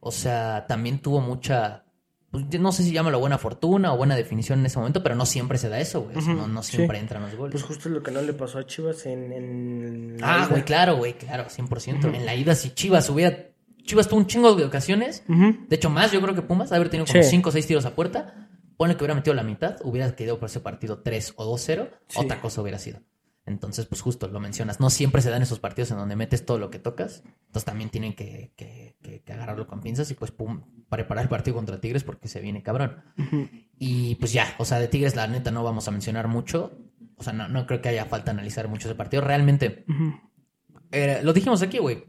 [0.00, 1.84] O sea, también tuvo mucha,
[2.30, 5.14] pues, yo no sé si llámalo buena fortuna o buena definición en ese momento, pero
[5.14, 6.76] no siempre se da eso, güey, no, no sí.
[6.76, 7.52] siempre entran los goles.
[7.52, 9.32] Pues justo lo que no le pasó a Chivas en...
[9.32, 11.98] en la Ah, güey, claro, güey, claro, 100%.
[11.98, 12.08] Ujú.
[12.14, 13.48] En la ida, si Chivas hubiera.
[13.84, 15.24] Chivas tuvo un chingo de ocasiones.
[15.26, 17.30] De hecho, más yo creo que Pumas, haber tenido como Sí.
[17.30, 18.48] 5 o 6 tiros a puerta.
[18.76, 22.18] Pone que hubiera metido la mitad, hubiera quedado por ese partido 3 o 2-0, Sí.
[22.20, 23.00] otra cosa hubiera sido.
[23.46, 24.80] Entonces, pues justo lo mencionas.
[24.80, 27.22] No siempre se dan esos partidos en donde metes todo lo que tocas.
[27.46, 31.28] Entonces también tienen que, que- que- que agarrarlo con pinzas y pues pum, preparar el
[31.28, 33.02] partido contra Tigres porque se viene cabrón.
[33.78, 36.78] Y pues ya, o sea, de Tigres la neta no vamos a mencionar mucho.
[37.16, 39.22] O sea, no, no creo que haya falta analizar mucho ese partido.
[39.22, 39.84] Realmente,
[40.90, 42.04] era- lo dijimos aquí, güey.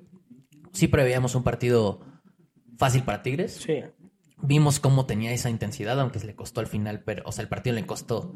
[0.74, 2.02] Sí preveíamos un partido
[2.78, 3.54] fácil para Tigres.
[3.54, 3.82] Sí.
[4.44, 7.50] Vimos cómo tenía esa intensidad, aunque se le costó al final, pero, o sea, el
[7.50, 8.36] partido le costó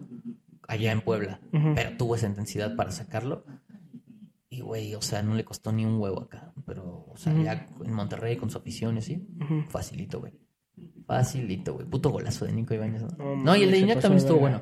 [0.67, 1.39] allá en Puebla,
[1.75, 3.45] pero tuvo esa intensidad para sacarlo.
[4.49, 6.53] Y, güey, o sea, no le costó ni un huevo acá.
[6.65, 9.27] Pero, o sea, ya en Monterrey con su afición y así,
[9.69, 10.33] facilito, güey.
[11.05, 11.85] Facilito, güey.
[11.87, 13.09] Puto golazo de Nico Ibáñez, ¿no?
[13.17, 14.61] No, No, y el de Iñak también estuvo bueno.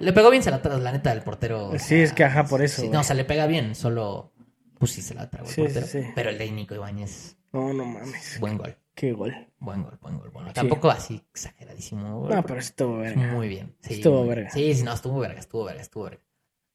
[0.00, 1.68] Le pegó bien, se la tra- la neta del portero.
[1.70, 3.74] o Sí, sea, es que ajá, por eso, sí, no, o sea, le pega bien,
[3.74, 4.32] solo.
[4.78, 5.86] Pues sí, se la tragó el Sí, portero.
[5.86, 6.08] sí, sí.
[6.14, 8.38] Pero el de Nico Ibáñez, No, no mames.
[8.38, 8.76] buen gol.
[8.98, 9.32] Qué gol.
[9.60, 10.30] Buen gol, buen gol.
[10.30, 10.54] Bueno, Sí.
[10.54, 12.26] tampoco así exageradísimo.
[12.28, 13.32] No, pero estuvo verga.
[13.32, 13.76] muy bien.
[13.80, 14.50] Sí, Estuvo muy- verga.
[14.50, 16.20] Sí, sí, no, estuvo verga, estuvo verga, estuvo verga.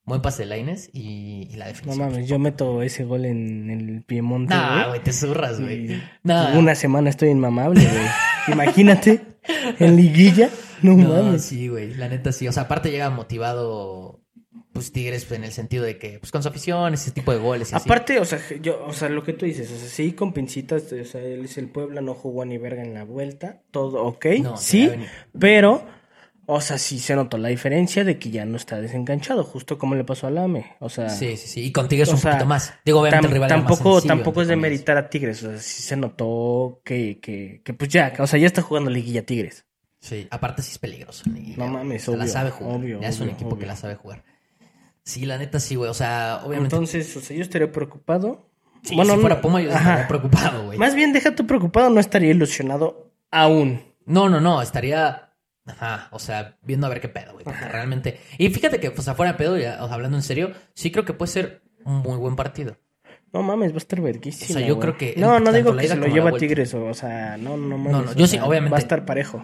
[0.05, 2.09] Buen pase de Laines y, y la No definición.
[2.11, 4.87] mames, yo meto ese gol en el Piemonte, No, güey.
[4.89, 6.01] güey, te zurras, güey.
[6.23, 8.05] No, Una semana estoy inmamable, güey.
[8.47, 9.21] Imagínate,
[9.79, 10.49] en liguilla.
[10.81, 11.43] No, no, mames.
[11.43, 12.47] sí, güey, la neta sí.
[12.47, 14.22] O sea, aparte llega motivado,
[14.73, 17.71] pues Tigres, en el sentido de que, pues con su afición, ese tipo de goles
[17.71, 17.87] y así.
[17.87, 20.91] Aparte, o sea, yo, o sea, lo que tú dices, o sea, sí, con pincitas,
[20.91, 24.25] o sea, él es el Puebla, no jugó ni verga en la vuelta, todo ok,
[24.41, 24.95] No, sí, a
[25.39, 25.85] pero,
[26.45, 29.95] o sea, sí se notó la diferencia de que ya no está desenganchado, justo como
[29.95, 31.61] le pasó al AME, o sea, Sí, sí, sí.
[31.65, 32.73] Y con Tigres un sea, poquito más.
[32.83, 35.43] Digo, obviamente tam- el rival era más tampoco, sencillo, tampoco es de meritar a Tigres,
[35.43, 38.89] o sea, sí se notó que, que, que pues ya, o sea, ya está jugando
[38.89, 39.65] liguilla Tigres.
[39.99, 41.23] Sí, aparte sí es peligroso.
[41.33, 42.75] Liguilla, No mames, O sea, la obvio, sabe jugar.
[42.75, 43.67] obvio, ya es un obvio, equipo que obvio.
[43.67, 44.25] la sabe jugar.
[45.03, 45.89] Sí, la neta sí, güey.
[45.89, 46.75] O sea, obviamente.
[46.75, 48.49] Entonces, o sea, yo estaría preocupado.
[48.83, 49.79] sí, bueno, si fuera no- Puma, yo ajá.
[49.79, 50.77] estaría preocupado, güey.
[50.77, 53.81] Más bien, deja tu preocupado, no estaría ilusionado aún.
[54.05, 54.61] No, no, no.
[54.61, 55.29] Estaría.
[55.65, 57.45] Ajá, o sea, viendo a ver qué pedo, güey.
[57.45, 58.19] Porque realmente.
[58.37, 61.05] Y fíjate que, pues, afuera de pedo, ya, o sea, hablando en serio, sí creo
[61.05, 62.77] que puede ser un muy buen partido.
[63.31, 64.57] No mames, va a estar verguísima.
[64.57, 66.31] O sea, yo creo que No, no digo que se lo lleva.
[66.33, 67.91] Tigres, o, o sea, no, no mames.
[68.05, 68.71] no, o yo sí, sea, obviamente.
[68.73, 69.43] Va a estar parejo.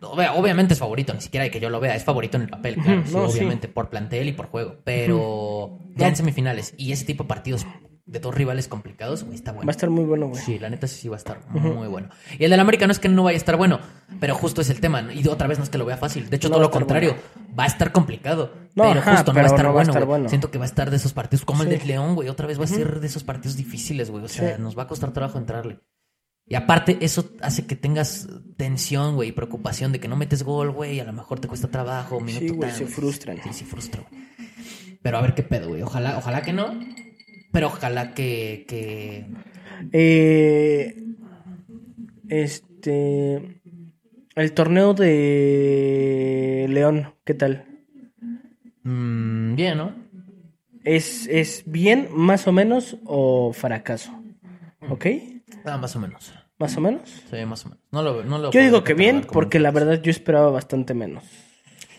[0.00, 2.48] Ob- Obviamente es favorito, ni siquiera hay que yo lo vea, es favorito en el
[2.48, 3.14] papel, claro, sí.
[3.14, 7.66] obviamente, por plantel y por juego, pero ya en semifinales y ese tipo de partidos
[8.06, 9.70] de dos rivales complicados, güey, está Va a bueno.
[9.70, 10.40] estar muy bueno, güey.
[10.42, 12.08] Sí, la neta sí, sí va a estar muy bueno.
[12.38, 13.80] Y el del América no es que no vaya a estar bueno,
[14.18, 15.12] pero justo es el tema, ¿no?
[15.12, 17.16] y otra vez no es que lo vea fácil, de hecho No todo lo contrario,
[17.58, 19.70] va a estar complicado, No, pero ajá, justo no pero va a estar, no va
[19.70, 20.28] a bueno, estar bueno.
[20.30, 22.58] Siento que va a estar de esos partidos como el de León, güey, otra vez
[22.58, 24.62] va a ser de esos partidos difíciles, güey, o sea, Sí.
[24.62, 25.80] nos va a costar trabajo entrarle.
[26.48, 30.98] Y aparte, eso hace que tengas tensión, güey, preocupación de que no metes gol, güey,
[30.98, 33.38] a lo mejor te cuesta trabajo, minuto Sí, güey, se frustran.
[33.42, 34.22] Sí, sí, frustra, güey.
[35.02, 35.82] Pero a ver qué pedo, güey.
[35.82, 36.78] Ojalá, ojalá que no.
[37.52, 39.26] Pero ojalá que, que...
[39.92, 41.04] Eh,
[42.28, 43.60] este.
[44.34, 47.64] El torneo de León, ¿qué tal?
[48.84, 49.94] mm, bien, ¿no?
[50.84, 54.12] ¿Es, ¿Es bien, más o menos, o fracaso?
[54.88, 55.06] ¿Ok?
[55.64, 56.32] Ah, más o menos.
[56.58, 57.02] ¿Más o menos?
[57.30, 57.84] Sí, más o menos.
[57.92, 61.24] No lo, no lo Yo digo que bien, porque la verdad yo esperaba bastante menos.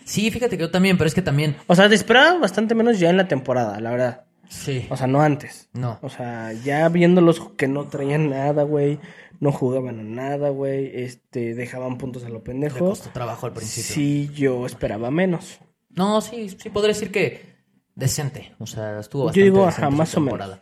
[0.04, 1.56] Sí, fíjate que yo también, pero es que también...
[1.66, 4.24] O sea, esperaba bastante menos ya en la temporada, la verdad.
[4.48, 4.86] Sí.
[4.90, 5.68] O sea, no antes.
[5.72, 5.98] No.
[6.02, 8.98] O sea, ya viéndolos que no traían nada, güey.
[9.38, 10.90] No jugaban a nada, güey.
[10.92, 12.88] Este, dejaban puntos a lo Le pendejo.
[12.90, 13.94] costó trabajo al principio.
[13.94, 15.60] Sí, yo esperaba menos.
[15.90, 17.42] No, sí, sí podría decir que
[17.94, 18.52] decente.
[18.58, 20.58] O sea, estuvo Yo bastante digo, decente ajá, más o menos.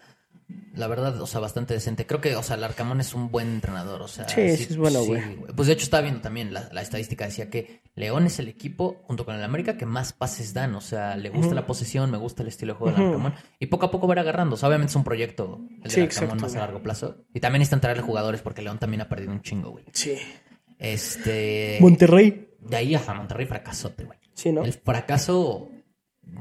[0.79, 2.07] La verdad, o sea, bastante decente.
[2.07, 4.01] Creo que, o sea, el Arcamón es un buen entrenador.
[4.01, 5.21] O sea, Sí, sí es bueno, güey.
[5.57, 9.01] Pues de hecho estaba viendo también la, la estadística, decía que León es el equipo,
[9.05, 10.75] junto con el América, que más pases dan.
[10.77, 13.15] O sea, le gusta la posesión, me gusta el estilo de juego del Ujú.
[13.17, 13.35] Arcamón.
[13.59, 14.55] Y poco a poco va a ir agarrando.
[14.55, 17.17] O sea, obviamente es un proyecto, el Sí, del Arcamón exacto, más a largo plazo.
[17.35, 19.85] Y también necesitan traerle jugadores porque León también ha perdido un chingo, güey.
[19.93, 20.17] Sí.
[20.79, 21.79] Este.
[21.81, 22.51] Monterrey.
[22.61, 24.19] De ahí a Monterrey fracasote, güey.
[24.35, 24.63] Sí, ¿no?
[24.65, 25.69] El fracaso,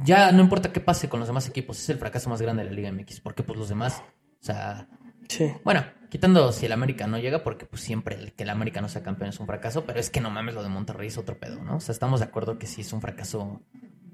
[0.04, 2.70] ya no importa qué pase con los demás equipos, es el fracaso más grande de
[2.70, 4.04] la Liga MX, porque pues los demás,
[4.42, 4.88] o sea,
[5.30, 5.52] Sí.
[5.66, 8.88] bueno, quitando si el América no llega, porque pues siempre el que el América no
[8.90, 11.38] sea campeón es un fracaso, pero es que no mames, lo de Monterrey es otro
[11.40, 11.78] pedo, ¿no?
[11.78, 13.62] O sea, estamos de acuerdo que sí es un fracaso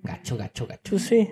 [0.02, 0.90] gacho, gacho, gacho.
[0.92, 1.30] Pues sí.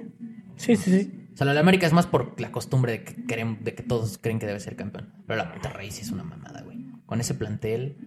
[0.56, 1.28] Sí, sí, sí.
[1.34, 3.74] O sea, lo de la América es más por la costumbre de que, querem- de
[3.74, 6.86] que todos creen que debe ser campeón, pero la Monterrey sí es una mamada, güey.
[7.08, 7.98] Con ese plantel,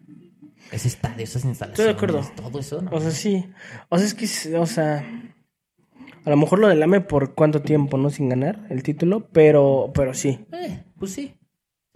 [0.70, 2.22] ese estadio, esas instalaciones, acuerdo.
[2.36, 2.90] todo eso, ¿no?
[2.92, 3.44] O sea, sí.
[3.88, 5.04] O sea, es que, o sea,
[6.24, 8.10] a lo mejor lo del AME por cuánto tiempo, ¿no?
[8.10, 10.46] Sin ganar el título, pero, pero sí.
[10.52, 11.34] Eh, pues sí.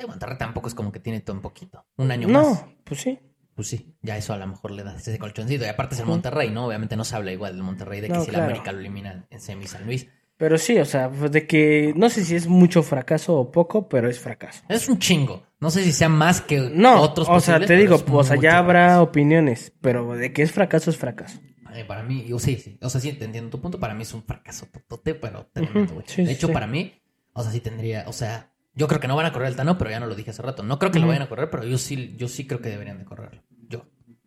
[0.07, 1.85] Monterrey tampoco es como que tiene todo un poquito.
[1.97, 2.65] Un año No, más.
[2.85, 3.19] pues sí.
[3.55, 5.65] Pues sí, ya eso a lo mejor le da ese colchoncito.
[5.65, 6.67] Y aparte es el Monterrey, ¿no?
[6.67, 8.45] Obviamente no se habla igual del Monterrey de que No, si claro.
[8.45, 10.07] la América lo elimina en semi San Luis.
[10.37, 13.89] Pero sí, o sea, pues de que no sé si es mucho fracaso o poco,
[13.89, 14.63] pero es fracaso.
[14.69, 15.43] Es un chingo.
[15.59, 18.43] No sé si sea más que No, otros o sea, te digo, o sea, mucho
[18.49, 21.41] ya habrá opiniones, pero de que es fracaso es fracaso.
[21.75, 22.79] Eh, para mí, yo sí, sí.
[22.83, 23.79] O sea, sí, te entiendo tu punto.
[23.81, 26.07] Para mí es un fracaso totote, pero tremendo, güey.
[26.09, 26.53] sí, de hecho, sí.
[26.53, 27.01] para mí,
[27.33, 29.77] o sea, sí tendría, o sea, yo creo que no van a correr el Tano,
[29.79, 30.63] pero ya no lo dije hace rato.
[30.63, 32.99] No creo que lo vayan a correr, pero yo sí, yo sí creo que deberían
[32.99, 33.43] de correrlo.
[33.69, 33.85] Yo.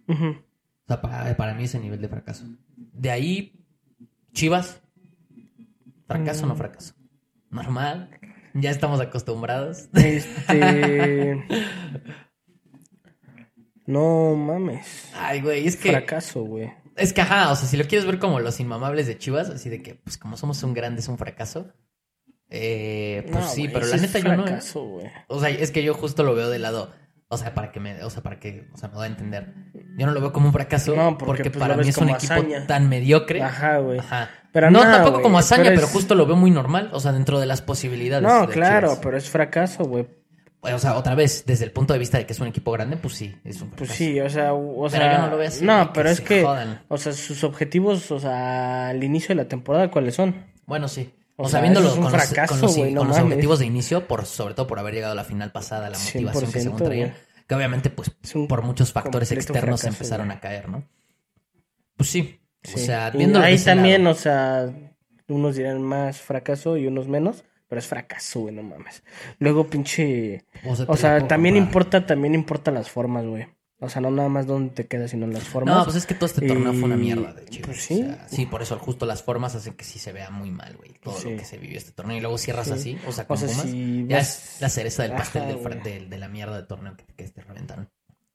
[0.07, 2.45] O sea, para, para mí ese nivel de fracaso.
[2.75, 3.53] De ahí,
[4.33, 4.81] Chivas,
[6.07, 6.49] fracaso o Mm.
[6.49, 6.93] no fracaso.
[7.49, 8.09] Normal.
[8.53, 9.87] Ya estamos acostumbrados.
[9.93, 11.45] Este.
[13.85, 15.11] No mames.
[15.15, 15.89] Ay, güey, es que.
[15.89, 16.71] Fracaso, güey.
[16.95, 19.69] Es que, ajá, o sea, si lo quieres ver como los inmamables de Chivas, así
[19.69, 21.71] de que, pues, como somos un grande, es un fracaso.
[22.49, 24.45] Eh, pues No, sí, pero la es neta yo no.
[25.27, 26.91] O sea, es que yo justo lo veo de lado.
[27.29, 29.53] O sea, para que me, o sea, para que, o sea, me da a entender.
[29.97, 32.09] Yo no lo veo como un fracaso No, porque, porque, pues, para mí es un
[32.09, 32.67] equipo hazaña.
[32.67, 33.41] tan mediocre.
[33.41, 33.99] Ajá, güey.
[33.99, 34.29] Ajá.
[34.51, 36.89] Pero no, tampoco como hazaña, pero justo lo veo muy normal.
[36.91, 38.27] O sea, dentro de las posibilidades.
[38.27, 38.99] No, de claro, Chivas.
[39.01, 40.07] pero es fracaso, güey.
[40.63, 42.95] O sea, otra vez, desde el punto de vista de que es un equipo grande,
[42.95, 43.71] pues sí, es un.
[43.71, 46.21] Pues sí, o sea, o Pero sea, yo no lo veo así, no, pero es
[46.21, 46.83] que, jodan.
[46.87, 50.45] o sea, sus objetivos, o sea, al inicio de la temporada, ¿cuáles son?
[50.67, 51.13] Bueno, sí.
[51.37, 53.17] O, O sea, viéndolo eso es un con, los, fracaso, con los- no con los
[53.17, 53.23] mames.
[53.23, 56.51] objetivos de inicio, por, sobre todo por haber llegado a la final pasada, la motivación
[56.51, 57.21] que 100%, según traían, güey.
[57.47, 58.11] que obviamente, pues,
[58.47, 60.83] por muchos factores externos fracaso, empezaron a caer, ¿no?
[61.97, 62.39] Pues sí.
[62.73, 64.15] O sea, Y viéndolo de ahí también, lado.
[64.15, 64.69] o sea,
[65.27, 69.01] unos dirán más fracaso y unos menos, pero es fracaso, güey, no mames.
[69.39, 71.55] Luego, pinche, O sea, o también comprar.
[71.55, 73.47] importa, también importa las formas, güey.
[73.79, 75.73] O sea, no nada más dónde te quedas, sino las formas.
[75.73, 77.67] No, pues es que todo este torneo fue una mierda de Chivas.
[77.67, 78.01] pues sí.
[78.03, 80.75] O sea, sí, por eso justo las formas hacen que sí se vea muy mal,
[80.75, 80.91] güey.
[81.01, 81.31] Todo Sí.
[81.31, 82.17] lo que se vivió este torneo.
[82.17, 82.73] Y luego cierras Sí.
[82.73, 83.61] así, o sea, O con sea, Pumas.
[83.63, 85.79] si ya vas- es la cereza del pastel Ajá, del, güey.
[85.81, 87.89] del- de la mierda de torneo que, que te reventaron.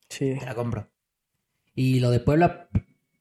[0.08, 0.34] Sí.
[0.40, 0.88] Te la compro.
[1.74, 2.68] Y lo de Puebla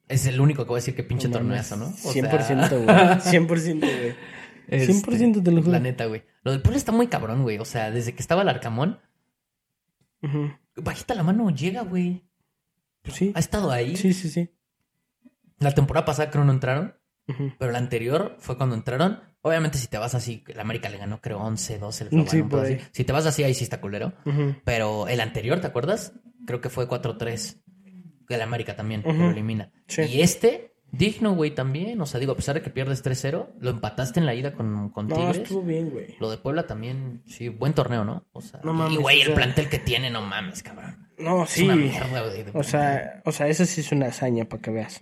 [0.08, 1.88] es el único que voy a decir que pinche torneazo, ¿no?
[1.88, 3.26] O 100%, sea, güey.
[4.68, 4.82] 100%, güey.
[4.82, 5.72] este, 100% te lo juro.
[5.72, 6.24] La neta, güey.
[6.44, 7.58] Lo del Puebla está muy cabrón, güey.
[7.58, 9.00] O sea, desde que estaba el Arcamón,
[10.76, 12.24] bajita la mano llega, güey.
[13.02, 13.32] Pues sí.
[13.36, 13.96] Ha estado ahí.
[13.96, 14.52] Sí, sí, sí.
[15.60, 16.96] La temporada pasada creo no entraron.
[17.58, 19.20] Pero la anterior fue cuando entraron.
[19.42, 22.30] Obviamente, si te vas así, el América le ganó, creo, 11, 12 el global,
[22.68, 22.88] Sí, así.
[22.92, 24.14] Si te vas así, ahí sí está culero.
[24.64, 26.14] Pero el anterior, ¿te acuerdas?
[26.46, 27.62] Creo que fue 4-3.
[28.30, 29.72] El América también, lo elimina.
[29.88, 30.04] Sí.
[30.04, 32.00] Y este, digno, güey, también.
[32.02, 34.90] O sea, digo, a pesar de que pierdes 3-0, lo empataste en la ida con,
[34.90, 35.38] con No, Tigres.
[35.38, 36.16] estuvo bien, güey.
[36.20, 38.26] Lo de Puebla también, sí, buen torneo, ¿no?
[38.32, 41.08] O sea, No y mames, güey, o el sea- plantel que tiene, no mames, cabrón.
[41.18, 41.64] No, Es sí.
[41.64, 42.46] una mierda, güey.
[42.54, 45.02] O sea, o sea, eso sí es una hazaña para que veas.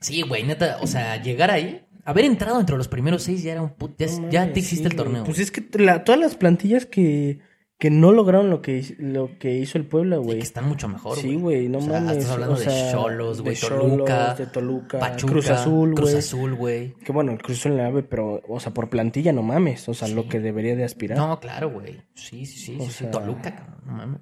[0.00, 3.62] Sí, güey, neta, o sea, llegar ahí, haber entrado entre los primeros seis ya era
[3.62, 5.24] un put, ya, No ya te hiciste sí, el torneo.
[5.24, 5.44] Pues güey.
[5.44, 7.40] es que la- todas las plantillas que,
[7.78, 10.38] que no lograron lo que, lo que hizo el Puebla, güey.
[10.38, 12.18] que están mucho mejor, Sí, güey, no o sea, mames.
[12.18, 16.10] Estás hablando o sea, de Cholos, güey, de Toluca, de Toluca, Pachuca, Cruz Azul, Cruz
[16.10, 16.18] güey.
[16.18, 16.94] Azul, güey.
[17.04, 19.88] Que bueno, el Cruz Azul en la ave, pero, o sea, por plantilla no mames.
[19.88, 21.18] O sea, lo que debería de aspirar.
[21.18, 22.00] No, claro, güey.
[22.14, 24.20] Sí, sí, sí, O sí, sí, sea- Toluca, no mames.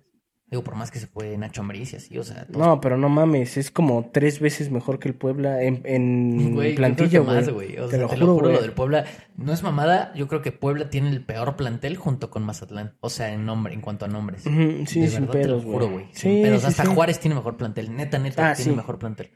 [0.53, 3.09] Digo, por más que se fue Nacho Ambriz y así, o sea, No, pero no
[3.09, 7.37] mames, es como tres veces mejor que el Puebla en, en Güey, plantilla, güey.
[7.37, 7.79] más, güey.
[7.79, 9.05] O Te sea, lo te juro, lo juro, lo del Puebla
[9.39, 10.13] no es mamada.
[10.15, 12.93] Yo creo que Puebla tiene el peor plantel junto con Mazatlán.
[13.01, 14.43] O sea, en nombre, en cuanto a nombres.
[14.43, 16.05] Sí, De sin verdad, te lo juro, güey.
[16.13, 16.95] Sin Sí, Hasta sí.
[16.95, 17.97] Juárez tiene mejor plantel.
[17.97, 19.31] Neta, neta, Ah, tiene mejor plantel.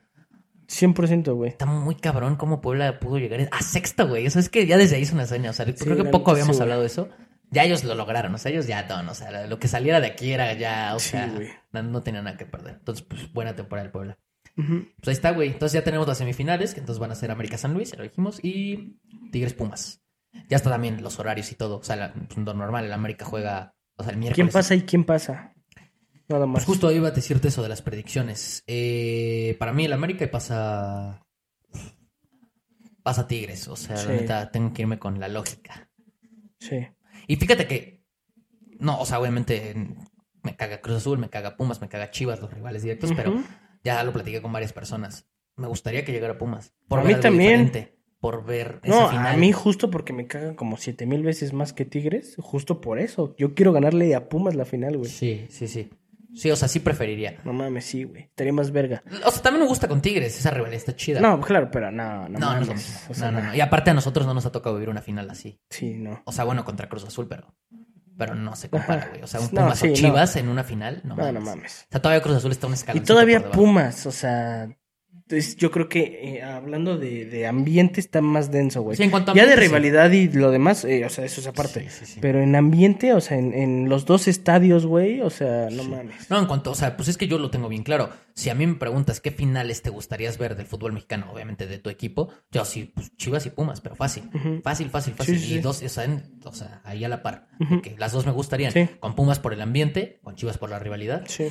[0.68, 1.48] 100%, güey.
[1.50, 4.26] Está muy cabrón cómo Puebla pudo llegar a sexta, güey.
[4.26, 5.50] O sea, es que ya desde ahí es una hazaña.
[5.50, 7.08] O sea, creo que poco habíamos hablado de eso.
[7.50, 8.34] Ya ellos lo lograron.
[8.34, 10.98] O sea, ellos ya, no, o sea, lo que saliera de aquí era ya, o
[10.98, 11.32] Sí, sea,
[11.72, 12.74] no, no tenía nada que perder.
[12.78, 14.18] Entonces, pues, buena temporada del Puebla.
[14.58, 14.86] Ujú.
[14.96, 15.48] Pues ahí está, güey.
[15.50, 18.02] Entonces ya tenemos las semifinales, que entonces van a ser América San Luis, ya lo
[18.04, 18.98] dijimos, y
[19.30, 20.02] Tigres Pumas.
[20.48, 21.78] Ya está también los horarios y todo.
[21.78, 24.34] O sea, la- pues, lo normal, el América juega, o sea, el miércoles.
[24.34, 25.52] ¿Quién pasa y quién pasa?
[26.28, 26.54] Nada más.
[26.54, 28.64] Pues justo iba a decirte eso de las predicciones.
[28.66, 31.22] Eh, para mí el América pasa.
[33.02, 33.68] Pasa Tigres.
[33.68, 34.08] O sea, Sí.
[34.08, 35.88] la neta, tengo que irme con la lógica.
[36.58, 36.86] Sí.
[37.26, 38.04] Y fíjate que.
[38.78, 39.74] No, o sea, obviamente
[40.42, 43.42] me caga Cruz Azul, me caga Pumas, me caga Chivas, los rivales directos, pero
[43.82, 45.26] ya lo platiqué con varias personas.
[45.56, 46.74] Me gustaría que llegara Pumas.
[46.90, 47.72] A ver mí también.
[48.20, 49.26] por ver esa No, final.
[49.34, 52.98] a mí justo porque me cagan como siete mil veces más que Tigres, justo por
[52.98, 53.34] eso.
[53.38, 55.10] Yo quiero ganarle a Pumas la final, güey.
[55.10, 55.90] Sí, sí, sí.
[56.36, 57.40] Sí, o sea, sí preferiría.
[57.44, 58.24] No mames, sí, güey.
[58.24, 59.02] Estaría más verga.
[59.24, 61.18] O sea, también me gusta con Tigres, esa rivalidad está chida.
[61.20, 62.68] No, claro, pero no, no, no, no, es mames.
[62.68, 63.00] mismo.
[63.10, 63.54] O sea, no, no, no.
[63.54, 65.60] Y aparte a nosotros no nos ha tocado vivir una final así.
[65.70, 66.22] Sí, no.
[66.26, 67.54] O sea, bueno, contra Cruz Azul, pero,
[68.18, 69.22] pero no se compara, güey.
[69.22, 69.94] O sea, un No, Pumas sí, o no.
[69.96, 71.34] Chivas en una final, no, No, mames.
[71.34, 71.86] no mames.
[71.88, 73.04] O sea, todavía Cruz Azul está un Y escalón.
[73.04, 74.68] todavía Pumas, o sea,
[75.28, 78.96] Entonces, yo creo que eh, hablando de, de ambiente está más denso, güey.
[78.96, 79.58] Sí, en cuanto a ya de sí.
[79.60, 81.80] rivalidad y lo demás, eh, o sea, eso es aparte.
[81.90, 82.18] Sí, sí, sí.
[82.22, 86.30] Pero en ambiente, o sea, en, en los dos estadios, güey, o sea, no mames.
[86.30, 88.10] No, en cuanto, o sea, pues es que yo lo tengo bien claro.
[88.34, 91.78] Si a mí me preguntas qué finales te gustarías ver del fútbol mexicano, obviamente de
[91.78, 94.30] tu equipo, yo sí, pues Chivas y Pumas, pero fácil.
[94.62, 95.42] Fácil, fácil, fácil.
[95.42, 97.48] Y dos, o sea, en- o sea, ahí a la par.
[97.58, 97.74] Ujú.
[97.74, 98.70] Porque las dos me gustarían.
[98.70, 98.88] Sí.
[99.00, 101.24] Con Pumas por el ambiente, con Chivas por la rivalidad.
[101.26, 101.48] Sí.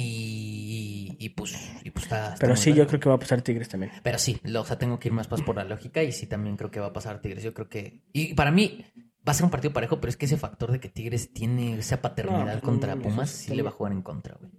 [0.00, 2.84] Y, y pues, y pues está, está Pero sí, bueno.
[2.84, 3.92] yo creo que va a pasar Tigres también.
[4.02, 6.26] Pero sí, lo- o sea, tengo que ir más, más por la lógica y sí
[6.26, 7.42] también creo que va a pasar Tigres.
[7.42, 8.02] Yo creo que.
[8.12, 8.84] Y para mí
[9.26, 11.78] va a ser un partido parejo, pero es que ese factor de que Tigres tiene
[11.78, 14.50] esa paternidad No, contra no, Pumas sí le va a jugar en contra, güey.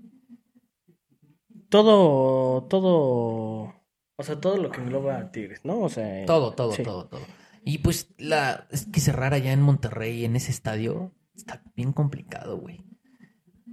[1.69, 3.73] Todo, todo,
[4.15, 5.81] o sea, todo lo que engloba a Tigres, ¿no?
[5.81, 6.81] O sea, Todo, todo, sí.
[6.83, 7.21] todo, todo.
[7.63, 12.57] Y pues la es que cerrar allá en Monterrey, en ese estadio, está bien complicado,
[12.57, 12.81] güey.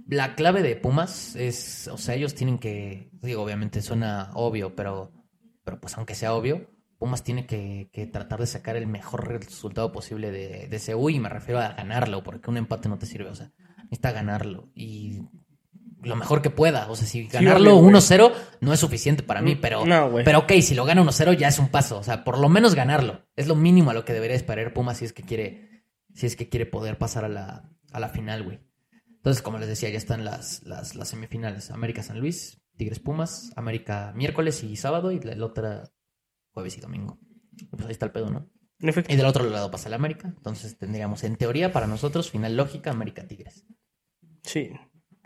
[0.09, 5.11] La clave de Pumas es, o sea, ellos tienen que, digo, obviamente suena obvio, pero,
[5.63, 9.91] pero pues aunque sea obvio, Pumas tiene que, que tratar de sacar el mejor resultado
[9.91, 13.29] posible de, de CU y me refiero a ganarlo, porque un empate no te sirve,
[13.29, 13.51] o sea,
[13.83, 15.21] necesita ganarlo y
[16.01, 17.95] lo mejor que pueda, o sea, si ganarlo obvio, güey.
[17.95, 21.47] 1-0 no es suficiente para mí, pero, No, pero ok, si lo gana 1-0 ya
[21.47, 24.13] es un paso, o sea, por lo menos ganarlo, es lo mínimo a lo que
[24.13, 27.69] debería esperar Pumas si es que quiere, si es que quiere poder pasar a la,
[27.91, 28.59] a la final, güey.
[29.27, 31.69] Entonces, como les decía, ya están las, las, las semifinales.
[31.71, 35.91] América San Luis, Tigres Pumas, América miércoles y sábado y la, otra
[36.53, 37.19] jueves y domingo.
[37.57, 38.49] Y Pues ahí está el pedo, ¿no?
[38.79, 40.29] Y del otro lado pasa el América.
[40.29, 43.65] Entonces tendríamos, en teoría, para nosotros, final lógica, América Tigres.
[44.43, 44.71] Sí.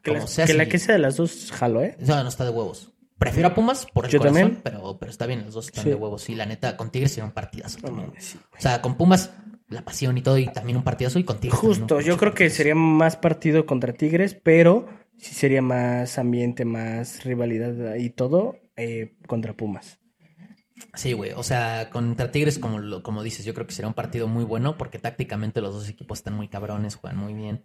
[0.01, 0.69] Que, la, sea, que la sí.
[0.71, 1.95] que sea de las dos jalo, ¿eh?
[1.99, 2.91] No, no está de huevos.
[3.19, 4.61] Prefiero a Pumas por el Yo corazón, también.
[4.63, 5.89] pero, pero está bien, los dos están Sí.
[5.91, 6.23] de huevos.
[6.23, 8.39] Sí, la neta, con Tigres sería un partidazo No sí.
[8.57, 9.29] O sea, con Pumas,
[9.71, 11.59] la pasión y todo, y también un partidazo, y con Tigres.
[11.59, 12.57] también un Justo, yo creo que partidazo.
[12.57, 19.13] sería más partido contra Tigres, pero sí sería más ambiente, más rivalidad y todo eh,
[19.27, 19.97] contra Pumas.
[20.95, 21.31] Sí, güey.
[21.33, 24.43] O sea, contra Tigres, como, lo- como dices, yo creo que será un partido muy
[24.43, 27.63] bueno porque tácticamente los dos equipos están muy cabrones, juegan muy bien.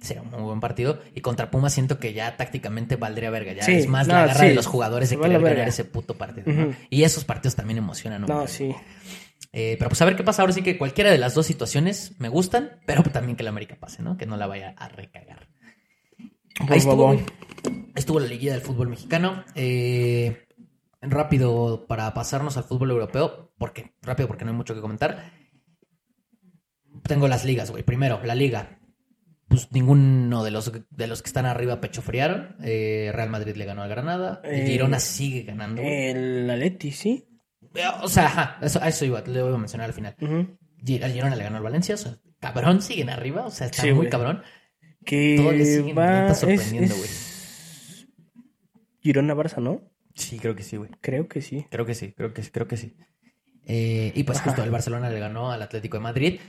[0.00, 0.98] Será un muy buen partido.
[1.14, 3.52] Y contra Pumas siento que ya tácticamente valdría verga.
[3.52, 4.46] Ya Sí, es más no, la garra sí.
[4.48, 6.50] de los jugadores de querer ganar ese puto partido.
[6.88, 8.22] Y esos partidos también emocionan.
[8.22, 8.74] No, sí.
[9.52, 10.42] Eh, pero pues a ver qué pasa.
[10.42, 13.76] Ahora sí que cualquiera de las dos situaciones me gustan, pero también que la América
[13.80, 14.16] pase, ¿no?
[14.16, 15.48] Que no la vaya a recagar.
[16.68, 17.16] Ahí estuvo.
[17.94, 19.44] Estuvo la liguilla del fútbol mexicano.
[19.54, 20.46] Eh,
[21.00, 25.32] rápido para pasarnos al fútbol europeo, porque rápido porque no hay mucho que comentar.
[27.04, 27.82] Tengo las ligas, güey.
[27.82, 28.78] Primero, la liga.
[29.48, 32.56] Pues ninguno de los, de los que están arriba pechofriaron.
[32.62, 34.40] Eh, Real Madrid le ganó al Granada.
[34.44, 35.82] El Eh, Girona sigue ganando.
[35.82, 36.08] güey.
[36.08, 37.28] El Atleti, sí.
[38.02, 40.14] O sea, ajá, eso, a eso iba, le voy a mencionar al final.
[40.18, 41.94] El Girona le ganó al Valencia.
[41.94, 43.46] O sea, cabrón, siguen arriba.
[43.46, 44.10] O sea, está Sí, muy güey.
[44.10, 44.42] cabrón.
[45.04, 46.28] Que Todavía siguen, va.
[46.30, 48.06] Es, sorprendiendo, es...
[49.00, 49.82] Girona Barça, ¿no?
[50.14, 50.90] Sí, creo que sí, güey.
[51.00, 51.66] Creo que sí.
[51.70, 52.96] Creo que sí, creo que sí, creo que sí.
[53.66, 54.50] Eh, y pues Ajá.
[54.50, 56.40] justo el Barcelona le ganó al Atlético de Madrid.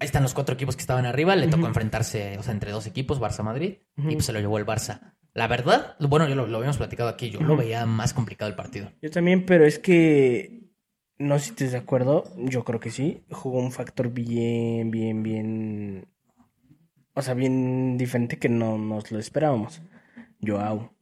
[0.00, 1.36] Ahí están los cuatro equipos que estaban arriba.
[1.36, 3.78] Le tocó enfrentarse, o sea, entre dos equipos, Barça-Madrid.
[3.98, 5.14] Y pues se lo llevó el Barça.
[5.32, 7.30] La verdad, bueno, yo lo, lo habíamos platicado aquí.
[7.30, 8.90] Yo lo veía más complicado el partido.
[9.00, 10.60] Yo también, pero es que.
[11.18, 12.24] No sé si estés de acuerdo.
[12.36, 13.22] Yo creo que sí.
[13.30, 16.08] Jugó un factor bien, bien, bien.
[17.14, 19.82] O sea, bien diferente que no nos lo esperábamos.
[20.44, 20.92] Joao.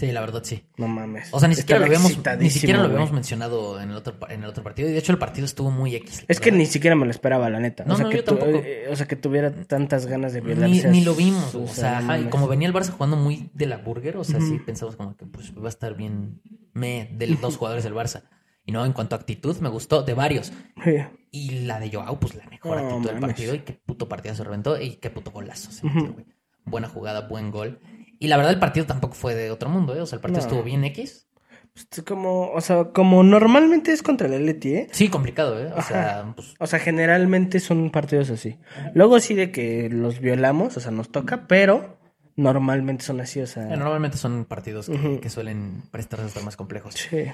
[0.00, 0.64] Sí, la verdad sí.
[0.78, 1.28] No mames.
[1.30, 4.42] O sea, ni siquiera, lo habíamos, ni siquiera lo habíamos mencionado en el, otro, en
[4.42, 4.88] el otro partido.
[4.88, 6.24] Y de hecho el partido estuvo muy X.
[6.26, 7.84] Es que ni siquiera me lo esperaba, la neta.
[7.84, 10.40] No, o, sea, no, que yo tu- eh, o sea, que tuviera tantas ganas de
[10.40, 10.88] Ni, violarse.
[10.88, 13.66] a ni lo vimos, o sea, ajá, y como venía el Barça jugando muy de
[13.66, 16.40] la burger, o sea, sí pensamos como que pues va a estar bien
[16.72, 18.22] me de los dos jugadores del Barça.
[18.64, 20.52] Y no, en cuanto a actitud, me gustó de varios.
[20.82, 20.92] Sí.
[21.30, 23.54] Y la de Joao, pues la mejor No, actitud del partido.
[23.54, 24.80] Y qué puto partido se reventó.
[24.80, 26.26] Y qué puto golazo se metió, güey.
[26.64, 27.80] Buena jugada, buen gol.
[28.20, 30.00] Y la verdad, el partido tampoco fue de otro mundo, ¿eh?
[30.02, 30.46] O sea, el partido No.
[30.46, 31.26] estuvo bien X.
[31.72, 34.88] Pues, como, o sea, como normalmente es contra el Atleti, ¿eh?
[34.92, 35.72] Sí, complicado, ¿eh?
[35.74, 38.58] O sea, pues, O sea, generalmente son partidos así.
[38.94, 41.98] Luego sí de que los violamos, o sea, nos toca, pero
[42.36, 43.72] normalmente son así, o sea.
[43.72, 44.90] eh, normalmente son partidos
[45.22, 46.94] que, suelen prestarse a estar más complejos.
[46.94, 47.24] Sí.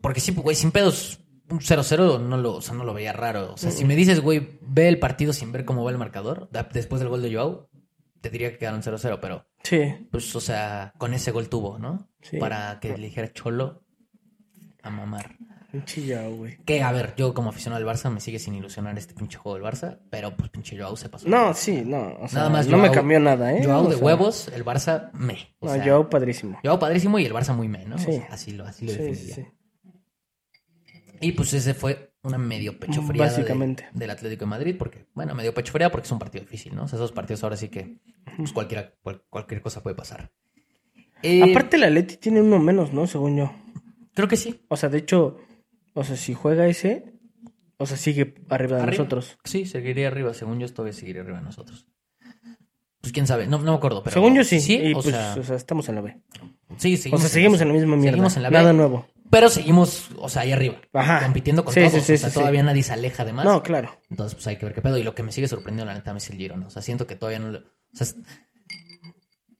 [0.00, 3.54] Porque sí, güey, sin pedos, un 0-0 no lo, o sea, no lo veía raro.
[3.54, 6.48] O sea, si me dices, güey, ve el partido sin ver cómo va el marcador,
[6.72, 7.68] después del gol de Joao,
[8.20, 10.08] te diría que quedaron 0-0, pero Sí.
[10.10, 12.08] pues, o sea, con ese gol tuvo, ¿no?
[12.22, 12.38] Sí.
[12.38, 13.82] Para que le dijera Cholo
[14.82, 15.36] a mamar.
[15.70, 16.56] Pinche Joao, güey.
[16.64, 19.58] Que, a ver, yo como aficionado al Barça me sigue sin ilusionar este pinche juego
[19.58, 21.28] del Barça, pero pues pinche Joao se pasó.
[21.28, 22.14] No, sí, no.
[22.20, 23.62] O sea, Nada más no me cambió nada, ¿eh?
[23.64, 25.54] Joao O de sea, huevos, el Barça me.
[25.60, 26.58] O No, sea, Joao padrísimo.
[26.64, 27.96] Joao padrísimo y el Barça muy me, ¿no?
[27.96, 28.12] O Sí.
[28.12, 29.34] sea, así lo, así lo Sí, definiría.
[29.34, 29.46] sí.
[31.20, 33.86] Y pues ese fue una medio pecho fría Básicamente.
[33.92, 36.84] del Atlético de Madrid, porque, bueno, medio pecho fría porque es un partido difícil, ¿no?
[36.84, 37.98] O sea, esos partidos ahora sí que
[38.36, 40.30] pues, cualquiera, cual- cualquier cosa puede pasar.
[41.22, 43.06] Eh, Aparte, la Leti tiene uno menos, ¿no?
[43.06, 43.52] Según yo.
[44.14, 44.64] Creo que sí.
[44.68, 45.38] O sea, de hecho,
[45.94, 47.12] o sea, si juega ese,
[47.76, 48.98] o sea, sigue arriba de Arriba.
[49.04, 49.38] nosotros.
[49.44, 50.34] Sí, seguiría arriba.
[50.34, 51.86] Según yo, todavía seguiría arriba de nosotros.
[53.00, 54.02] Pues quién sabe, no, no me acuerdo.
[54.02, 54.14] Pero...
[54.14, 54.60] Según yo sí.
[54.60, 56.20] Sí, y o, pues, sea, o sea, estamos en la B.
[56.78, 57.20] sí, O seguimos.
[57.20, 58.10] sea, seguimos en la misma mierda.
[58.10, 58.54] Seguimos en la B.
[58.56, 59.06] Nada nuevo.
[59.30, 60.80] Pero seguimos, o sea, ahí arriba.
[60.92, 61.20] Ajá.
[61.24, 61.92] Compitiendo con Sí, todos.
[61.92, 63.44] sí, sí, o sea, todavía nadie se aleja de más.
[63.44, 64.00] No, claro.
[64.10, 64.96] Entonces, pues hay que ver qué pedo.
[64.98, 66.66] Y lo que me sigue sorprendiendo, la neta, es el Girona.
[66.66, 67.58] O sea, siento que todavía no le...
[67.58, 68.06] O sea,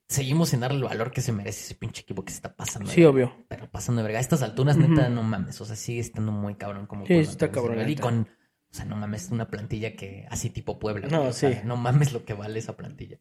[0.09, 2.91] seguimos sin darle el valor que se merece ese pinche equipo que se está pasando.
[2.91, 3.45] Sí, obvio.
[3.49, 4.19] Pero pasando de verga.
[4.19, 5.61] A estas alturas, neta, no mames.
[5.61, 7.89] O sea, sigue estando muy cabrón como Sí, está cabrón.
[7.89, 8.29] Y con...
[8.71, 10.27] O sea, no mames, una plantilla que...
[10.31, 11.09] Así tipo Puebla.
[11.09, 11.23] No.
[11.25, 11.59] O sea, sí.
[11.65, 13.19] no mames lo que vale esa plantilla.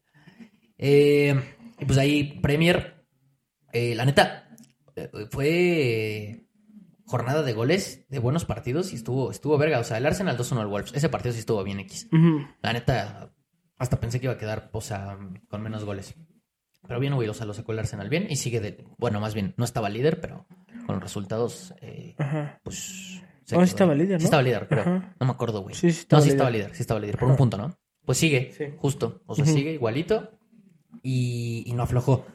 [0.78, 1.34] Eh,
[1.78, 3.04] y pues ahí, Premier...
[3.72, 4.47] eh, la neta,
[5.30, 6.44] fue...
[7.06, 9.78] Jornada de goles, de buenos partidos y estuvo, estuvo verga.
[9.78, 10.92] O sea, el Arsenal 2-1 al Wolves.
[10.94, 12.06] Ese partido sí estuvo bien X.
[12.60, 13.32] La neta,
[13.78, 15.16] hasta pensé que iba a quedar, o sea,
[15.48, 16.14] con menos goles.
[16.86, 18.84] Pero bien, güey, o sea, lo sacó el Arsenal bien y sigue de.
[18.98, 20.46] Bueno, más bien, no estaba líder, pero
[20.86, 22.60] con resultados, eh, Ajá.
[22.62, 23.22] pues.
[23.54, 24.26] Oh, sí estaba líder, Sí ¿no?
[24.26, 24.80] estaba líder, creo.
[24.82, 25.16] Ajá.
[25.18, 25.74] No me acuerdo, güey.
[25.74, 26.36] Sí, sí no, sí líder.
[26.36, 27.74] estaba líder, sí estaba líder, por un punto, ¿no?
[28.04, 28.64] Pues sigue, Sí.
[28.76, 29.22] justo.
[29.26, 30.30] O sea, sigue igualito
[31.02, 32.26] y, y no aflojó.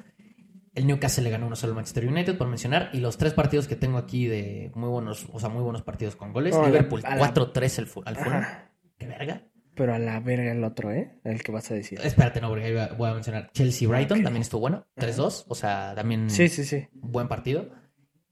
[0.75, 2.89] El Newcastle le ganó uno solo al Manchester United, por mencionar.
[2.93, 6.15] Y los tres partidos que tengo aquí de muy buenos, o sea, muy buenos partidos
[6.15, 6.55] con goles.
[6.55, 8.43] No, Liverpool a la- 4-3 el fu- al Fulham.
[8.97, 9.43] ¿Qué verga?
[9.75, 11.19] Pero a la verga el otro, ¿eh?
[11.23, 11.99] El que vas a decir.
[12.03, 14.23] Espérate, no, porque ahí voy a mencionar Chelsea Brighton, Ok.
[14.23, 16.87] también estuvo bueno, 3-2, o sea, también Sí, sí, sí.
[16.93, 17.69] buen partido.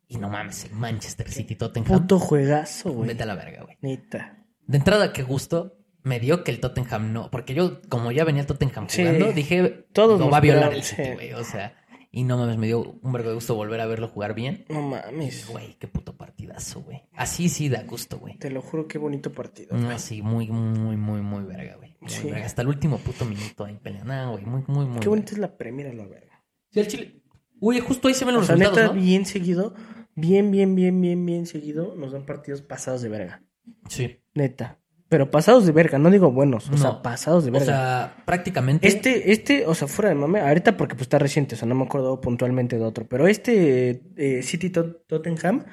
[0.08, 1.88] Y no mames, el Manchester City Tottenham.
[2.02, 3.08] Puto juegazo, güey.
[3.10, 3.78] Vete a la verga, güey.
[3.82, 4.44] Neta.
[4.68, 8.42] De entrada, qué gusto me dio que el Tottenham no, porque yo, como ya venía
[8.42, 9.04] el Tottenham Sí.
[9.04, 11.12] jugando, dije, Todos lo nos va a violar el City, sí.
[11.14, 11.76] güey, o sea,
[12.12, 14.66] y no mames, me dio un vergo de gusto volver a verlo jugar bien.
[14.70, 15.48] No mames.
[15.48, 17.04] Güey, qué puto partidazo, güey.
[17.14, 18.38] Así sí da gusto, güey.
[18.38, 19.78] Te lo juro, qué bonito partido.
[19.78, 21.96] No, así, muy, muy, muy, muy verga, güey.
[22.02, 22.30] Muy Sí.
[22.30, 22.46] verga.
[22.46, 25.00] Hasta el último puto minuto ahí peleando, güey, muy, muy, muy.
[25.00, 26.44] Qué bonita es la Premier la verga.
[26.70, 27.22] Sí, el Chile.
[27.60, 29.02] Uy, justo ahí se ven O los sea, resultados, neta, ¿no?
[29.02, 29.74] bien seguido.
[30.16, 31.96] Bien, bien, bien, bien, bien seguido.
[31.96, 33.44] Nos dan partidos pasados de verga.
[33.88, 34.20] Sí.
[34.34, 34.81] Neta.
[35.12, 36.70] Pero pasados de verga, no digo buenos.
[36.70, 37.02] O sea, No.
[37.02, 37.66] pasados de O verga.
[37.66, 38.88] sea, prácticamente.
[38.88, 41.76] Este, este, o sea, fuera de mame, ahorita porque pues está reciente, o sea, no
[41.76, 45.66] me acuerdo puntualmente de otro, pero este eh, City Tot- Tottenham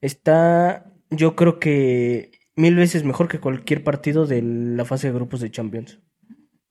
[0.00, 5.40] está, yo creo que mil veces mejor que cualquier partido de la fase de grupos
[5.40, 6.00] de Champions.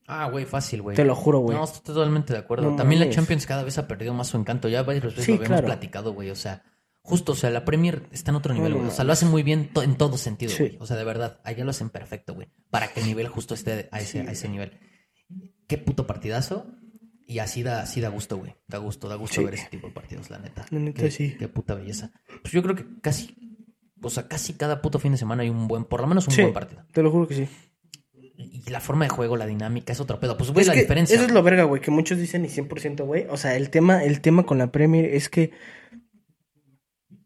[0.05, 0.95] Ah, güey, fácil, güey.
[0.97, 1.55] Te lo juro, güey.
[1.57, 2.69] No, estoy totalmente de acuerdo.
[2.71, 3.09] No También la.
[3.11, 4.67] Champions cada vez ha perdido más su encanto.
[4.67, 5.67] Ya varias veces Sí, lo habíamos claro.
[5.67, 6.31] platicado, güey.
[6.31, 6.63] O sea,
[7.09, 8.87] justo, o sea, la Premier está en otro nivel, güey.
[8.87, 10.63] O sea, lo hacen muy bien to- en todo sentido, Sí.
[10.63, 10.77] güey.
[10.79, 12.49] O sea, de verdad, allá lo hacen perfecto, güey.
[12.69, 14.27] Para que el nivel justo esté a ese, Sí.
[14.27, 14.71] a ese nivel.
[15.67, 16.65] Qué puto partidazo.
[17.27, 18.55] Y así da, así da gusto, güey.
[18.67, 19.45] Da gusto, da gusto Sí.
[19.45, 20.65] ver ese tipo de partidos, la neta.
[20.71, 21.35] La neta, qué, sí.
[21.37, 22.11] Qué puta belleza.
[22.41, 23.35] Pues yo creo que casi,
[24.01, 26.35] o sea, casi cada puto fin de semana hay un buen, por lo menos un
[26.35, 26.83] buen partido.
[26.91, 27.47] te lo juro que sí.
[28.41, 30.37] Y la forma de juego, la dinámica, es otro pedo.
[30.37, 31.15] Pues, güey, Es la que diferencia.
[31.17, 33.25] Eso es lo verga, güey, que muchos dicen y 100%, güey.
[33.29, 35.51] O sea, el tema, el tema con la Premier es que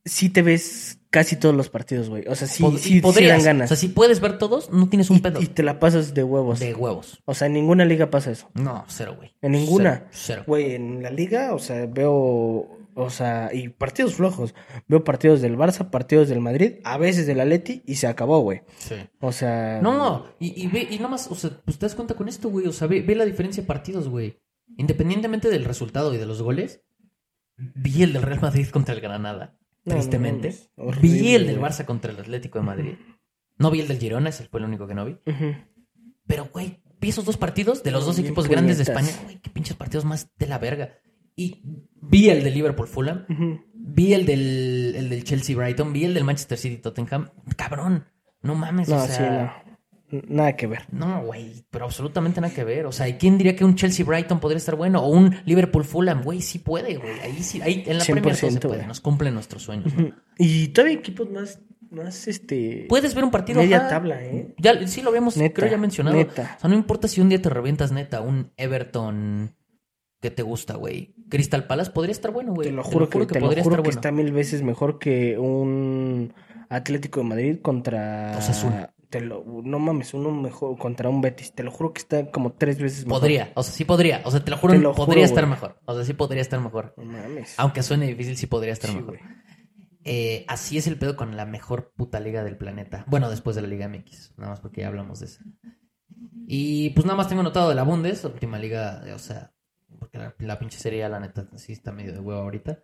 [0.05, 2.23] sí te ves casi todos los partidos, güey.
[2.27, 3.65] O sea, sí, Pod- sí, dan ganas.
[3.71, 6.13] O sea, si puedes ver todos, no tienes un y, pedo y te la pasas
[6.13, 6.59] de huevos.
[6.59, 7.21] de huevos.
[7.25, 8.49] O sea, en ninguna liga pasa eso.
[8.55, 9.33] No, cero, güey.
[9.41, 10.07] En ninguna.
[10.11, 10.43] Cero.
[10.47, 14.55] Güey, en la liga, o sea, veo, o sea, y partidos flojos.
[14.87, 18.61] Veo partidos del Barça, partidos del Madrid, a veces del Atleti y se acabó, güey.
[18.79, 18.95] Sí.
[19.21, 22.27] O sea, No, y, y ve, y nomás, o sea, pues te das cuenta con
[22.27, 22.65] esto, güey.
[22.67, 24.39] O sea, ve, ve la diferencia de partidos, güey.
[24.77, 26.81] Independientemente del resultado y de los goles,
[27.57, 29.55] vi el del Real Madrid contra el Granada.
[29.85, 30.53] No, tristemente.
[30.77, 31.59] no vi el del.
[31.59, 32.93] Barça contra el Atlético de Madrid.
[33.57, 35.17] No vi el del Girona, ese fue el único que no vi.
[36.25, 38.83] Pero, güey, vi esos dos partidos de los dos equipos grandes de.
[38.83, 39.11] España.
[39.23, 40.93] Güey, qué pinches partidos más de la verga.
[41.35, 41.61] Y
[42.01, 43.25] vi el de Liverpool Fulham.
[43.73, 47.29] Vi el del, el del Chelsea Brighton, vi el del Manchester City Tottenham.
[47.57, 48.05] Cabrón,
[48.41, 49.62] no mames, o sea.
[49.62, 49.62] no.
[50.27, 50.83] Nada que ver.
[50.91, 52.85] No, güey, pero absolutamente nada que ver.
[52.85, 55.01] O sea, ¿y quién diría que un Chelsea Brighton podría estar bueno?
[55.01, 57.19] O un Liverpool Fulham, güey, sí puede, güey.
[57.21, 59.91] Ahí sí, ahí en la Premier todo se 100%, puede, nos cumplen nuestros sueños.
[60.37, 61.59] Y todavía equipos más,
[61.89, 62.85] más, este...
[62.87, 63.61] Puedes ver un partido.
[63.61, 63.89] Media ajá.
[63.89, 64.53] tabla, ¿eh?
[64.59, 66.15] Ya, sí, lo habíamos, Neta, creo ya mencionado.
[66.15, 66.55] neta.
[66.57, 69.55] O sea, no importa si un día te revientas neta, un Everton
[70.21, 71.15] que te gusta, güey.
[71.29, 72.69] Crystal Palace podría estar bueno, güey.
[72.69, 73.99] Te lo juro que, te lo podría juro estar que bueno.
[73.99, 76.33] está mil veces mejor que un
[76.69, 78.35] Atlético de Madrid contra...
[78.37, 78.92] Osasuna.
[79.13, 81.53] Te lo, no mames, uno mejor contra un Betis.
[81.53, 83.19] Te lo juro que está como tres veces mejor.
[83.19, 84.23] Podría, o sea, sí podría.
[84.25, 85.51] O sea, te lo juro, Te lo juro, podría estar güey.
[85.51, 85.79] mejor.
[85.85, 86.95] O sea, sí podría estar mejor.
[86.97, 87.53] No mames.
[87.59, 89.19] Aunque suene difícil, sí podría estar Sí, mejor.
[90.03, 93.05] Eh, así es el pedo con la mejor puta liga del planeta.
[93.07, 94.33] Bueno, después de la Liga MX.
[94.37, 95.43] Nada más porque ya hablamos de eso.
[96.47, 99.53] Y pues nada más tengo notado de la Bundes, última liga, o sea,
[99.99, 102.79] porque la, la pinche serie, la neta, sí está medio de huevo ahorita.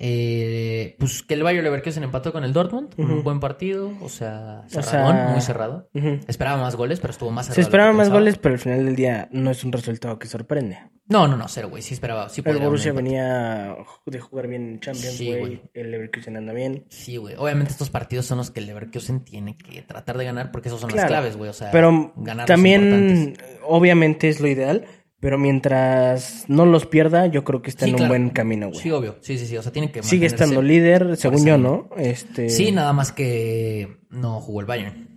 [0.00, 3.22] Eh, pues que el Bayer Leverkusen empató con el Dortmund, un Ujú.
[3.22, 5.88] buen partido, o sea, O cerradón, sea, muy cerrado.
[5.94, 6.20] Ujú.
[6.28, 7.54] Esperaba más goles, pero estuvo más cerrado.
[7.56, 8.20] Se esperaban más pensaba.
[8.20, 10.78] goles, pero al final del día no es un resultado que sorprende.
[11.08, 11.82] No, no, no, cero, güey.
[11.82, 12.28] Sí esperaba.
[12.28, 13.76] Sí El Borussia un venía
[14.06, 15.62] de jugar bien en Champions, güey.
[15.74, 16.84] el Leverkusen anda bien.
[16.90, 17.34] Sí, güey.
[17.38, 20.80] Obviamente estos partidos son los que el Leverkusen tiene que tratar de ganar porque esos
[20.80, 21.48] son las claves, güey.
[21.50, 23.36] O sea, Pero ganar también,
[23.66, 24.84] obviamente es lo ideal,
[25.20, 28.12] pero mientras no los pierda, yo creo que está Sí, en claro.
[28.14, 28.80] un buen camino, güey.
[28.80, 29.16] Sí, obvio.
[29.20, 29.56] Sí, sí, sí.
[29.56, 31.60] O sea, tiene que Sigue estando líder, según yo, ahí.
[31.60, 31.90] ¿no?
[31.96, 35.08] Este, Sí, nada más que no jugó el Bayern.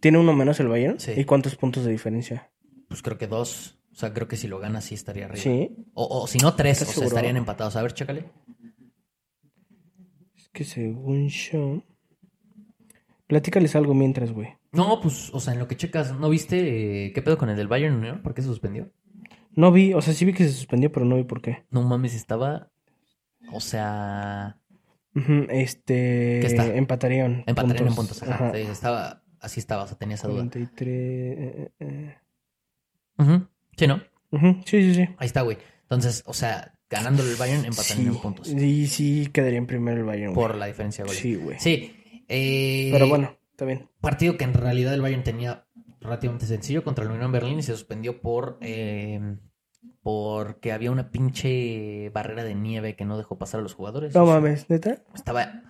[0.00, 0.98] ¿Tiene uno menos el Bayern?
[1.00, 1.12] Sí.
[1.16, 2.50] ¿Y cuántos puntos de diferencia?
[2.88, 3.78] Pues creo que dos.
[3.92, 5.42] O sea, creo que si lo gana sí estaría arriba.
[5.42, 5.74] Sí.
[5.94, 6.78] O, o si no, tres.
[6.78, 7.08] O ¿Estás sea, seguro?
[7.16, 7.76] estarían empatados.
[7.76, 8.30] A ver, chécale.
[10.36, 11.82] Es que según yo...
[13.26, 14.48] Platícales algo mientras, güey.
[14.72, 17.56] No, pues, o sea, en lo que checas, ¿no viste eh, qué pedo con el
[17.56, 18.22] del Bayern, no?
[18.22, 18.90] ¿Por qué se suspendió?
[19.54, 21.64] No vi, o sea, sí vi que se suspendió, pero no vi por qué.
[21.70, 22.70] No mames, estaba.
[23.52, 24.58] O sea.
[25.48, 26.38] Este...
[26.40, 26.66] ¿Qué está?
[26.66, 27.42] Empatarían.
[27.46, 28.22] Empatarían en puntos.
[28.22, 28.34] Ajá.
[28.34, 28.52] Ajá.
[28.54, 29.22] Sí, estaba.
[29.40, 30.38] Así estaba, o sea, tenía esa duda.
[30.40, 30.88] 43...
[30.88, 32.16] eh, eh,
[33.18, 33.46] Ujú.
[33.76, 34.02] Sí, ¿no?
[34.66, 35.08] Sí, sí, sí.
[35.18, 35.58] Ahí está, güey.
[35.82, 38.48] Entonces, o sea, ganándole el Bayern, empatarían Sí, en puntos.
[38.48, 40.46] Y sí quedaría en primero el Bayern, güey.
[40.46, 41.18] Por la diferencia goles.
[41.18, 41.58] Sí, güey.
[41.58, 42.22] Sí.
[42.28, 43.90] eh, Pero bueno, está bien.
[44.00, 45.66] Partido que en realidad el Bayern tenía
[46.00, 49.36] relativamente sencillo contra el Unión Berlín y se suspendió por eh,
[50.02, 54.14] porque había una pinche barrera de nieve que no dejó pasar a los jugadores.
[54.14, 55.02] No O sea, mames, ¿neta?
[55.14, 55.62] Estaba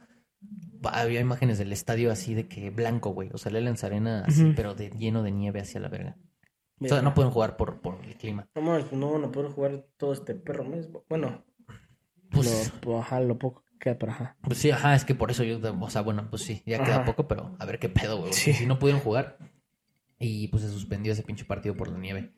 [0.85, 4.53] había imágenes del estadio así de que blanco, güey, o sea, el Allianz Arena así,
[4.55, 6.17] pero de lleno de nieve hacia la verga.
[6.81, 8.49] O sea, no pueden jugar por, por el clima.
[8.55, 10.89] No mames, no van a poder jugar todo este perro mes.
[11.09, 11.45] Bueno,
[12.31, 14.37] Pues, lo, ajá, lo poco queda, pero ajá.
[14.43, 17.05] pues sí, ajá, es que por eso yo, o sea, bueno, pues sí, ya queda
[17.05, 18.33] poco, pero a ver qué pedo, güey.
[18.33, 18.53] Sí.
[18.53, 19.39] Si no pudieron jugar
[20.19, 22.31] y pues se suspendió ese pinche partido por la nieve.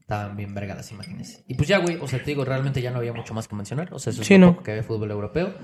[0.00, 1.44] Estaban bien verga las imágenes.
[1.46, 3.54] Y pues ya, güey, o sea, te digo, realmente ya no había mucho más que
[3.54, 3.94] mencionar.
[3.94, 4.52] O sea, eso es Sí, lo no.
[4.52, 5.54] poco que había fútbol europeo.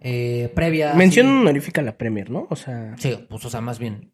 [0.00, 0.94] Eh, previa.
[0.94, 2.46] Mención sí, honorífica a la Premier, ¿no?
[2.50, 4.12] O sea, Sí, pues, o sea, más bien,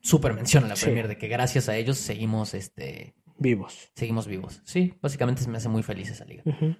[0.00, 0.84] súper menciona la Sí.
[0.86, 3.90] Premier de que gracias a ellos seguimos, este, vivos.
[3.94, 4.60] seguimos vivos.
[4.64, 6.42] Sí, básicamente me hace muy feliz esa liga.
[6.44, 6.74] Ujú.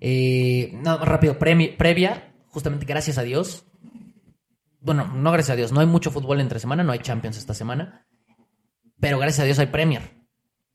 [0.00, 3.64] Eh, no, rápido, premi- previa, justamente gracias a Dios.
[4.80, 7.54] Bueno, no gracias a Dios, no hay mucho fútbol entre semana, no hay Champions esta
[7.54, 8.06] semana.
[8.98, 10.02] Pero gracias a Dios hay Premier.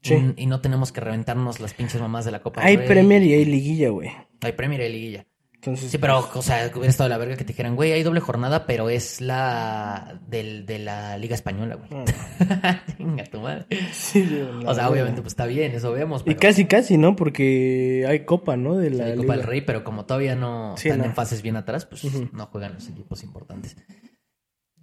[0.01, 0.15] Sí.
[0.35, 2.77] Y, y no tenemos que reventarnos las pinches mamás de la Copa Hay.
[2.77, 4.11] Premier y hay liguilla, güey.
[4.41, 5.27] Hay Premier y hay Liguilla.
[5.65, 8.19] Entonces, Sí, pero, o sea, hubiera estado la verga que te dijeran, güey, hay doble
[8.19, 11.89] jornada, pero es la del, de la Liga Española, güey.
[12.99, 13.65] Venga, tu madre.
[13.91, 14.27] sí,
[14.65, 16.23] O sea, obviamente, pues está bien, eso vemos.
[16.25, 17.15] Y casi, casi, ¿no?
[17.15, 18.75] Porque hay copa, ¿no?
[18.77, 19.43] De la la Copa del.
[19.43, 21.05] Rey, pero como todavía no Sí, están no.
[21.05, 23.75] en fases bien atrás, pues no juegan los equipos importantes.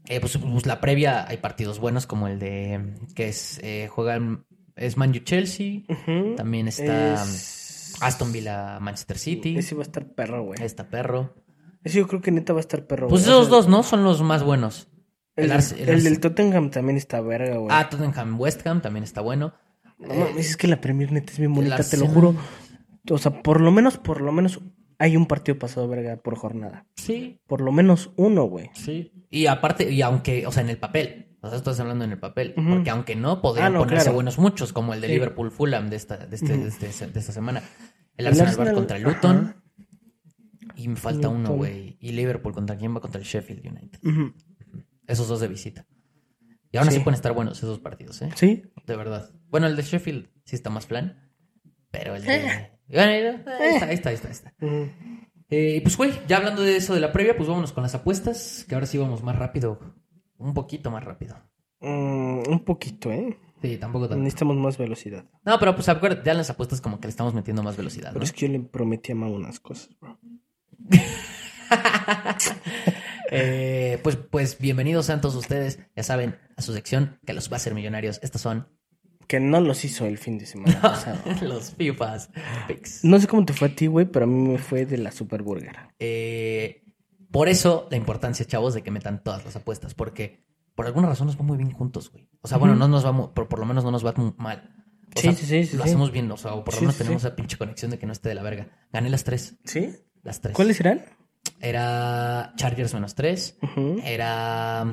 [0.08, 4.46] Eh, pues, pues, la previa hay partidos buenos como el de que es eh, juegan
[4.74, 5.82] es Man U Chelsea,
[6.36, 7.61] también está Es-
[8.02, 10.62] Aston Villa Manchester City, Ese va a estar perro, güey.
[10.62, 11.34] está perro.
[11.84, 13.34] Ese yo creo que neta va a estar perro, Pues güey.
[13.34, 13.82] Esos dos, ¿no?
[13.82, 14.88] Son los más buenos.
[15.34, 17.68] El, El Arse- el el Arse- del Tottenham también está verga, güey.
[17.70, 19.54] Ah, Tottenham West Ham también está bueno.
[19.98, 22.34] No mames, es que la Premier neta es bien bonita, te lo juro.
[23.10, 24.60] O sea, por lo menos, por lo menos
[24.98, 26.86] hay un partido pasado verga por jornada.
[26.96, 28.70] Sí, Por lo menos uno, güey.
[28.74, 29.12] sí.
[29.30, 31.36] Y aparte, y aunque, o sea, en el papel.
[31.40, 32.54] O sea, estás hablando en el papel.
[32.54, 34.14] Porque aunque no, podrían Ah, no, ponerse claro.
[34.14, 35.14] buenos muchos, como el de Sí.
[35.14, 37.62] Liverpool Fulham de esta, de, este, de, este- de esta semana.
[38.16, 39.36] El El Arsenal, va contra el Luton.
[39.36, 39.56] ajá.
[40.76, 41.96] Y me falta uno, güey.
[42.00, 44.00] Y Liverpool contra quién va contra el Sheffield United.
[45.06, 45.86] Esos dos de visita.
[46.70, 47.02] Y aún así Sí.
[47.04, 48.30] pueden estar buenos esos partidos, ¿eh?
[48.34, 49.30] Sí, De verdad.
[49.48, 51.30] Bueno, el de Sheffield sí está más plan.
[51.90, 52.70] Pero el de.
[52.88, 53.22] Bueno, ahí
[53.74, 54.28] está, ahí está, ahí está.
[54.28, 54.54] ahí está.
[55.50, 57.94] Eh, y pues, güey, ya hablando de eso de la previa, pues vámonos con las
[57.94, 58.64] apuestas.
[58.66, 59.78] Que ahora sí vamos más rápido.
[60.38, 61.36] Un poquito más rápido.
[61.80, 63.38] Mm, un poquito, ¿eh?
[63.62, 64.22] Sí, tampoco tanto.
[64.22, 65.24] Necesitamos más velocidad.
[65.44, 68.08] No, pero pues acuérdate, ya en las apuestas como que le estamos metiendo más velocidad,
[68.08, 68.14] ¿no?
[68.14, 70.18] Pero es que yo le prometí a Mau unas cosas, bro.
[73.34, 77.54] Eh, pues, pues bienvenidos sean todos ustedes, ya saben, a su sección que los va
[77.54, 78.20] a hacer millonarios.
[78.22, 78.68] Estos son
[79.26, 81.18] Que no los hizo el fin de semana pasado.
[81.40, 82.28] los FIFAs
[82.68, 83.04] picks.
[83.04, 85.10] No sé cómo te fue a ti, güey, pero a mí me fue de la
[85.12, 85.74] Super Burger.
[85.98, 86.84] Eh,
[87.30, 90.44] por eso la importancia, chavos, de que metan todas las apuestas, porque
[90.74, 92.28] por alguna razón nos va muy bien juntos, güey.
[92.40, 94.74] O sea, bueno, no nos va, mu- por, lo menos no nos va mal.
[95.14, 96.94] O Sí, sea, sí, sí, sí, Lo hacemos bien, o sea, o por lo menos
[96.94, 98.68] sí, tenemos esa pinche conexión de que no esté de la verga.
[98.92, 99.56] Gané las tres.
[99.64, 99.94] ¿Sí?
[100.22, 100.54] Las tres.
[100.56, 101.04] ¿Cuáles eran?
[101.60, 103.58] Era Chargers menos tres.
[104.04, 104.92] Era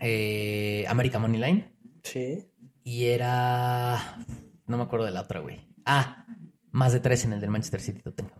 [0.00, 1.76] eh, American Money Line.
[2.02, 2.48] Sí.
[2.84, 4.16] Y era.
[4.66, 5.68] No me acuerdo de la otra, güey.
[5.84, 6.26] Ah,
[6.70, 8.32] más de tres en el del Manchester City Tottenham.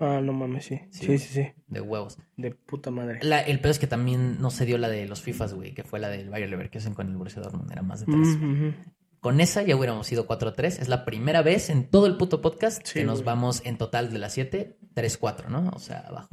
[0.00, 0.80] Ah, no mames, sí.
[0.90, 1.06] Sí.
[1.06, 1.46] Sí, sí, sí.
[1.68, 2.18] De huevos.
[2.36, 3.20] De puta madre.
[3.22, 5.84] La- el pedo es que también no se dio la de los FIFAs, güey, que
[5.84, 7.70] fue la del Bayer Leverkusen con el Borussia Dortmund.
[7.70, 8.28] Era más de tres.
[8.36, 8.72] Ujú.
[9.20, 10.80] Con esa ya hubiéramos ido 4-3.
[10.80, 13.26] Es la primera vez en todo el puto podcast Sí, que nos güey.
[13.26, 15.70] vamos en total de las 7 3-4, ¿no?
[15.74, 16.28] O sea, abajo.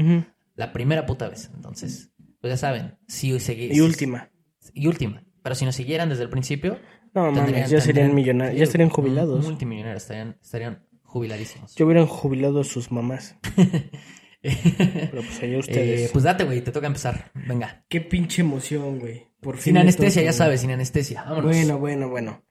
[0.56, 1.50] La primera puta vez.
[1.56, 3.74] Entonces, pues ya saben, si seguir.
[3.74, 4.30] Y última.
[4.74, 5.24] Y última.
[5.44, 6.80] Pero si nos siguieran desde el principio,
[7.14, 9.44] No mames, ya serían millonarios, ya estarían jubilados.
[9.46, 11.76] Multimillonarios, estarían, estarían jubiladísimos.
[11.76, 13.36] Ya hubieran jubilado sus mamás.
[14.42, 16.12] Pero pues allá Eh, ustedes.
[16.12, 17.32] pues date, güey, te toca empezar.
[17.48, 17.86] Venga.
[17.90, 19.28] Qué pinche emoción, güey.
[19.40, 19.74] Por fin.
[19.74, 21.24] Sin anestesia, ya sabes, sin anestesia.
[21.24, 21.46] Vámonos.
[21.56, 22.44] Bueno, bueno, bueno.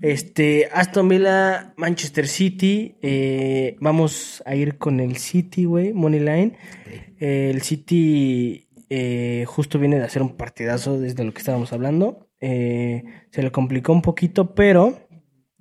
[0.00, 2.96] Este, Aston Villa, Manchester City.
[3.02, 6.52] eh, vamos a ir con el City, güey, Moneyline.
[6.86, 6.92] Ok.
[7.20, 12.28] Eh, el City eh, justo viene de hacer un partidazo desde lo que estábamos hablando.
[12.40, 13.02] Se
[13.42, 14.98] le complicó un poquito, pero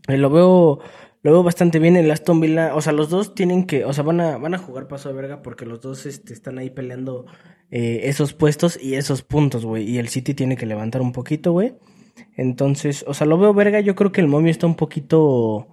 [0.08, 0.80] lo veo
[1.24, 2.76] lo veo bastante bien el Aston Villa.
[2.76, 5.16] O sea, los dos tienen que, o sea, van a, van a jugar paso de
[5.16, 7.26] verga porque los dos este, están ahí peleando
[7.70, 9.90] eh, esos puestos y esos puntos, güey.
[9.90, 11.76] Y el City tiene que levantar un poquito, güey.
[12.36, 13.80] Entonces, o sea, lo veo verga.
[13.80, 15.68] Yo creo que el momio está un poquito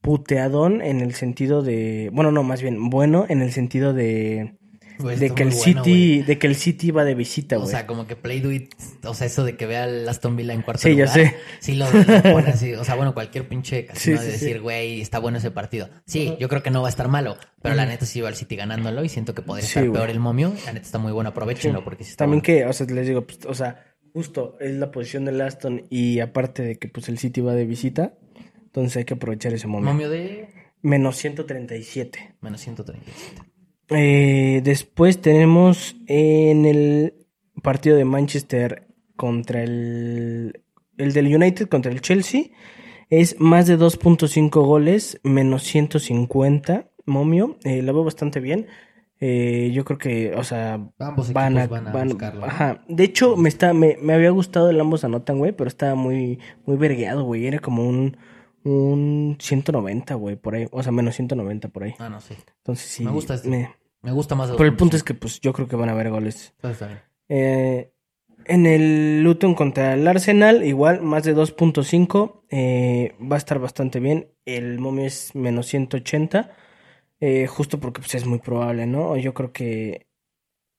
[0.00, 4.56] puteadón en el sentido de, bueno, no, más bien bueno en el sentido de
[4.98, 7.70] De que el bueno, City, de que el City va de visita, O güey.
[7.70, 8.72] sea, como que Play Do It,
[9.04, 11.10] o sea, eso de que vea al Aston Villa en cuarto Sí, ya lugar.
[11.14, 11.34] sé.
[11.60, 12.72] Sí, lo, lo pone así.
[12.74, 14.44] O sea, bueno, cualquier pinche casino Sí, de sí, sí.
[14.46, 15.88] decir, güey, está bueno ese partido.
[16.06, 18.36] Sí, yo creo que no va a estar malo, pero la neta sí va al
[18.36, 20.52] City ganándolo y siento que podría Sí, estar peor el momio.
[20.64, 21.84] La neta está muy bueno, aprovechenlo Sí.
[21.84, 22.60] porque sí está También bueno.
[22.64, 26.20] que, o sea, les digo, pues, o sea, justo es la posición del Aston y
[26.20, 28.14] aparte de que pues el City va de visita,
[28.64, 29.92] entonces hay que aprovechar ese momento.
[29.92, 30.48] Momio de
[30.82, 32.36] Menos 137.
[32.40, 33.42] menos 137.
[33.90, 37.14] Eh, después tenemos en el
[37.62, 40.62] partido de Manchester contra el,
[40.98, 42.44] el del United contra el Chelsea.
[43.08, 47.56] Es más de 2.5 goles, menos 150, momio.
[47.64, 48.66] Eh, lo veo bastante bien.
[49.20, 52.44] Eh, yo creo que, o sea, Ambos van a, van a van- buscarlo.
[52.44, 52.84] ajá.
[52.88, 56.38] De hecho, me está, me, me había gustado el ambos anotan, güey, pero estaba muy,
[56.66, 57.46] muy vergueado, güey.
[57.46, 58.16] Era como un,
[58.64, 60.66] un 190, güey, por ahí.
[60.72, 61.94] O sea, menos 190 por ahí.
[61.98, 62.34] Ah, no, sí.
[62.66, 63.04] Entonces sí.
[63.04, 63.48] Me gusta este.
[63.48, 65.92] me- Me gusta más Pero el punto es que, pues, yo creo que van a
[65.92, 66.52] haber goles.
[66.56, 67.00] Entonces está bien.
[67.28, 67.92] Eh,
[68.44, 72.44] en el Luton contra el Arsenal, igual, más de 2.5.
[72.50, 74.32] eh, va a estar bastante bien.
[74.44, 76.56] El momio es menos 180.
[77.20, 79.16] eh, justo porque pues, es muy probable, ¿no?
[79.16, 80.06] Yo creo que.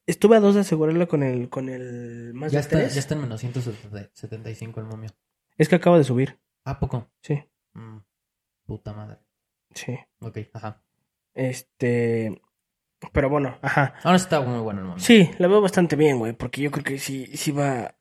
[0.06, 2.94] Estuve a dos de asegurarlo con el, con el más Ya de está, tres.
[2.94, 5.10] ya está en menos 175 el momio.
[5.58, 6.40] Es que acaba de subir.
[6.64, 7.10] ¿A poco?
[7.22, 7.98] Sí, Mm,
[8.66, 9.18] puta madre.
[9.74, 9.98] sí.
[10.22, 10.84] Ok, ajá.
[11.38, 12.42] Este.
[13.14, 13.94] Pero bueno, ajá.
[14.04, 15.04] Ahora está muy bueno el momio.
[15.04, 17.96] Sí, la veo bastante bien, güey, porque yo creo que sí, sí va.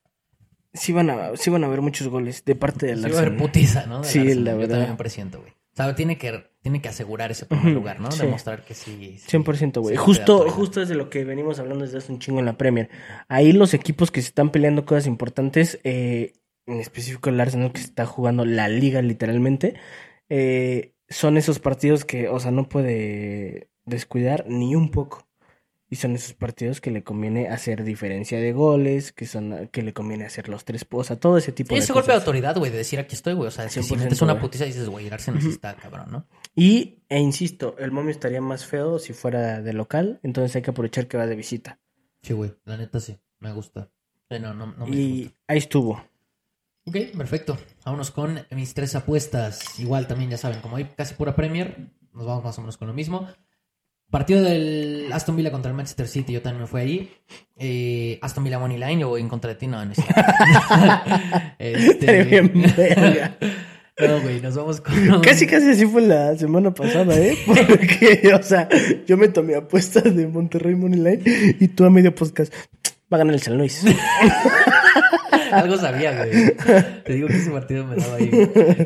[0.73, 3.11] Sí van a, sí van a haber muchos goles de parte del Sí va a
[3.19, 3.47] haber Arsenal.
[3.51, 4.01] putiza, ¿no?
[4.01, 4.43] Del Sí, Arsenal.
[4.43, 4.75] la Yo verdad.
[4.77, 5.51] también presiento, güey.
[5.51, 8.11] O sea, tiene que, tiene que asegurar ese primer lugar, ¿no?
[8.11, 8.23] sí.
[8.23, 9.17] Demostrar que sí.
[9.19, 9.95] sí 100%, güey.
[9.95, 12.57] sí, justo, justo es de lo que venimos hablando desde hace un chingo en la
[12.57, 12.89] Premier.
[13.27, 16.33] Ahí los equipos que se están peleando cosas importantes, eh,
[16.65, 19.75] en específico el Arsenal que se está jugando la liga literalmente,
[20.29, 25.27] eh, son esos partidos que, o sea, no puede descuidar ni un poco.
[25.89, 29.93] Y son esos partidos que le conviene hacer diferencia de goles, que son que le
[29.93, 32.57] conviene hacer los tres, o sea, todo ese tipo Sí, de ese golpe de autoridad,
[32.57, 33.47] güey, de decir aquí estoy, güey.
[33.47, 36.27] O sea, si 100%, metes una putiza dices, güey, el Arsenal sí está cabrón, ¿no?
[36.55, 40.71] Y, e insisto, el momio estaría más feo si fuera de local, entonces hay que
[40.71, 41.79] aprovechar que va de visita.
[42.21, 43.89] Sí, güey, la neta sí, me gusta.
[44.29, 45.37] Eh, no, no, me Y disgusta.
[45.47, 46.03] ahí estuvo.
[46.87, 47.57] Ok, perfecto.
[47.83, 49.77] Vámonos con mis tres apuestas.
[49.77, 52.87] Igual también, ya saben, como hay casi pura Premier, nos vamos más o menos con
[52.87, 53.27] lo mismo.
[54.09, 57.11] Partido del Aston Villa contra el Manchester City, yo también me fui ahí.
[57.57, 59.97] Eh, Aston Villa Money Line, yo voy en contra de ti, no, no es.
[61.59, 63.33] Este-.
[63.99, 65.21] No, güey, nos vamos con...
[65.21, 67.35] Casi, casi así fue la semana pasada, ¿eh?
[67.47, 68.69] Porque, o sea,
[69.07, 71.23] yo me tomé apuestas de Monterrey Moneyline
[71.59, 72.53] y tú a medio podcast.
[73.11, 73.83] Va a ganar el San Luis.
[75.51, 76.55] Algo sabía, güey.
[77.03, 78.29] Te digo que ese partido me daba ahí.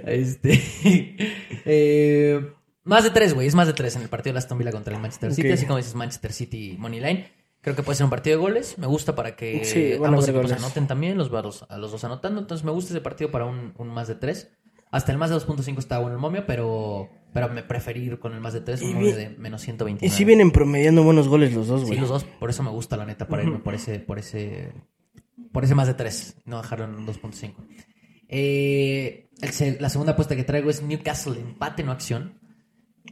[0.05, 0.62] Este.
[1.66, 2.53] eh,
[2.84, 3.47] más de tres, güey.
[3.47, 5.51] Es más de tres en el partido de Aston Villa contra el Manchester City.
[5.51, 7.26] Así como dices Manchester City Moneyline.
[7.62, 8.78] Creo que puede ser un partido de goles.
[8.80, 10.57] Me gusta para que Sí, ambos equipos goles.
[10.64, 12.41] anoten también, los varos a los dos anotando.
[12.41, 14.49] Entonces me gusta ese partido para un, un más de tres.
[14.89, 18.34] Hasta el más de 2.5 está bueno el momio, pero, pero me preferí ir con
[18.34, 20.05] el más de tres, un momio de menos 129.
[20.05, 21.99] Y sí vienen promediando buenos goles los dos, Sí, güey.
[21.99, 24.74] los dos, por eso me gusta la neta, para irme por ese, por ese,
[25.52, 27.54] por ese más de 3, no dejarlo en 2.5.
[28.28, 29.30] Eh,
[29.80, 32.39] la segunda apuesta que traigo es Newcastle, empate, no acción,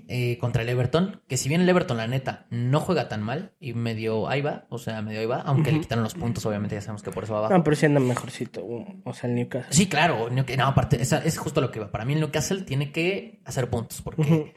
[0.07, 3.53] eh, contra el Everton, que si bien el Everton, la neta, no juega tan mal,
[3.59, 6.75] y medio ahí va, o sea, medio ahí va, aunque le quitaron los puntos, obviamente
[6.75, 7.53] ya sabemos que por eso va abajo.
[7.57, 8.63] No, pero sí anda mejorcito.
[8.63, 9.73] uh, O sea, el Newcastle.
[9.73, 11.91] Sí, claro, no, aparte, esa- es justo lo que va.
[11.91, 14.53] Para mí el Newcastle tiene que hacer puntos, porque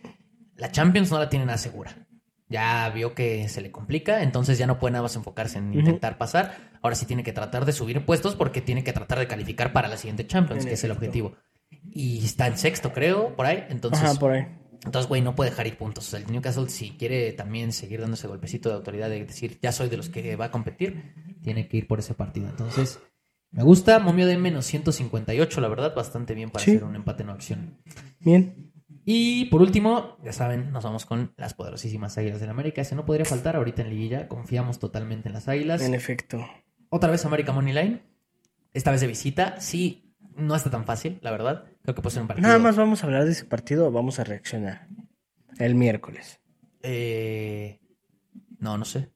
[0.57, 2.07] la Champions no la tiene nada segura.
[2.49, 6.19] Ya vio que se le complica, entonces ya no puede nada más enfocarse en intentar
[6.19, 6.72] pasar.
[6.83, 9.89] Ahora sí tiene que tratar de subir puestos porque tiene que tratar de calificar para
[9.89, 11.35] la siguiente Champions, En que es el objetivo.
[11.91, 13.65] Y está en sexto, creo, por ahí.
[13.71, 14.47] Entonces, Ajá, por ahí.
[14.85, 16.09] Entonces, güey, no puede dejar ir puntos.
[16.09, 19.59] O sea, el Newcastle, si quiere también seguir dando ese golpecito de autoridad de decir,
[19.63, 22.49] ya soy de los que va a competir, tiene que ir por ese partido.
[22.49, 22.99] Entonces,
[23.53, 24.01] me gusta.
[24.01, 26.73] Momio de menos 158, la verdad, bastante bien para Sí.
[26.73, 27.79] hacer un empate en opción.
[28.19, 28.73] Bien.
[29.05, 32.83] Y por último, ya saben, nos vamos con las poderosísimas Águilas del América.
[32.83, 34.29] Ese no podría faltar ahorita en Liguilla.
[34.29, 35.83] Confiamos totalmente en las Águilas.
[35.83, 36.45] En efecto.
[36.95, 38.03] Otra vez América Money Line.
[38.75, 39.59] Esta vez de visita.
[39.63, 41.65] Sí, no está tan fácil, la verdad.
[41.81, 42.47] Creo que puede ser un partido.
[42.47, 44.89] Nada más vamos a hablar de ese partido o vamos a reaccionar.
[45.59, 46.39] El miércoles.
[46.83, 47.81] Eh,
[48.59, 49.11] No, no sé.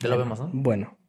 [0.00, 0.50] Ya lo vemos, ¿no?
[0.52, 0.98] Bueno.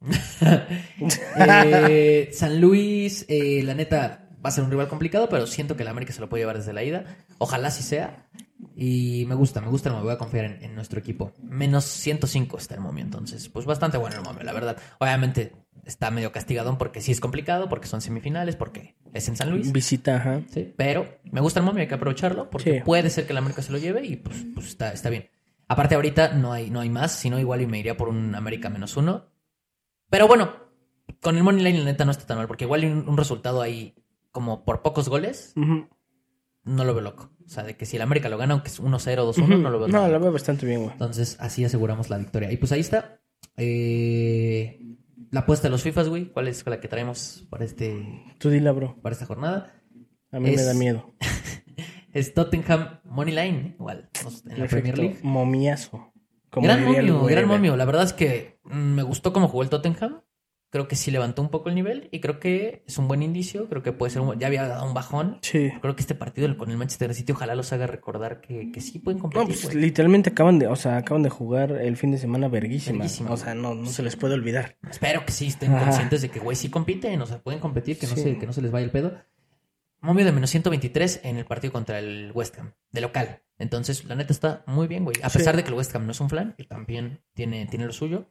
[1.38, 5.82] Eh, San Luis, eh, la neta, va a ser un rival complicado, pero siento que
[5.82, 7.04] el América se lo puede llevar desde la ida.
[7.38, 8.28] Ojalá sí sea.
[8.74, 11.32] Y me gusta, me gusta, me voy a confiar en, en nuestro equipo.
[11.42, 14.76] Menos 105 está el momio, entonces, pues bastante bueno el momio, la verdad.
[14.98, 15.52] Obviamente
[15.84, 19.72] está medio castigadón porque sí es complicado, porque son semifinales, porque es en San Luis.
[19.72, 20.42] Visita, ajá.
[20.52, 22.80] Sí, pero me gusta el momio, hay que aprovecharlo, porque Sí.
[22.84, 25.28] puede ser que el América se lo lleve y pues, pues está, está bien.
[25.68, 28.68] Aparte ahorita no hay, no hay más, sino igual y me iría por un América
[28.70, 29.26] menos uno.
[30.10, 30.52] Pero bueno,
[31.20, 33.16] con el Money Line la neta no está tan mal, porque igual y un, un
[33.16, 33.94] resultado ahí
[34.30, 35.88] como por pocos goles, Ujú.
[36.68, 37.30] No lo veo loco.
[37.44, 39.56] O sea, de que si el América lo gana, aunque es 1-0 2-1, Ujú.
[39.58, 40.08] no lo veo No, nada.
[40.10, 40.92] lo veo bastante bien, güey.
[40.92, 42.52] Entonces así aseguramos la victoria.
[42.52, 43.20] Y pues ahí está.
[43.56, 44.80] Eh,
[45.30, 46.26] la apuesta de los FIFAs, güey.
[46.32, 48.96] ¿Cuál es la que traemos para, este, Tú dila, bro.
[49.02, 49.74] para esta jornada?
[50.30, 51.14] A mí Es- me da miedo.
[52.12, 54.08] Es Tottenham Money Line, igual,
[54.48, 55.18] en la Premier League.
[55.22, 56.10] Momiazo.
[56.50, 57.76] Como Gran momio, gran momio.
[57.76, 60.22] La verdad es que mm, me gustó cómo jugó el Tottenham.
[60.70, 63.68] Creo que sí levantó un poco el nivel y creo que es un buen indicio.
[63.70, 65.38] Creo que puede ser un, ya había dado un bajón.
[65.40, 65.70] Sí.
[65.80, 68.98] Creo que este partido con el Manchester City ojalá los haga recordar que, que sí
[68.98, 69.46] pueden No, competir.
[69.48, 69.76] pues güey.
[69.76, 72.98] literalmente acaban de, o sea, acaban de jugar el fin de semana verguísima.
[72.98, 73.30] Verguísima.
[73.30, 74.76] O sea, no, no se les puede olvidar.
[74.90, 75.84] Espero que sí estén Ajá.
[75.86, 78.52] conscientes de que, güey, sí compiten, o sea, pueden competir, que no, se, que no
[78.52, 79.14] se les vaya el pedo.
[80.00, 83.40] Momio de menos 123 en el partido contra el West Ham, de local.
[83.58, 85.16] Entonces, la neta está muy bien, güey.
[85.22, 85.38] A Sí.
[85.38, 87.92] pesar de que el West Ham no es un flan, que también tiene, tiene lo
[87.92, 88.26] suyo.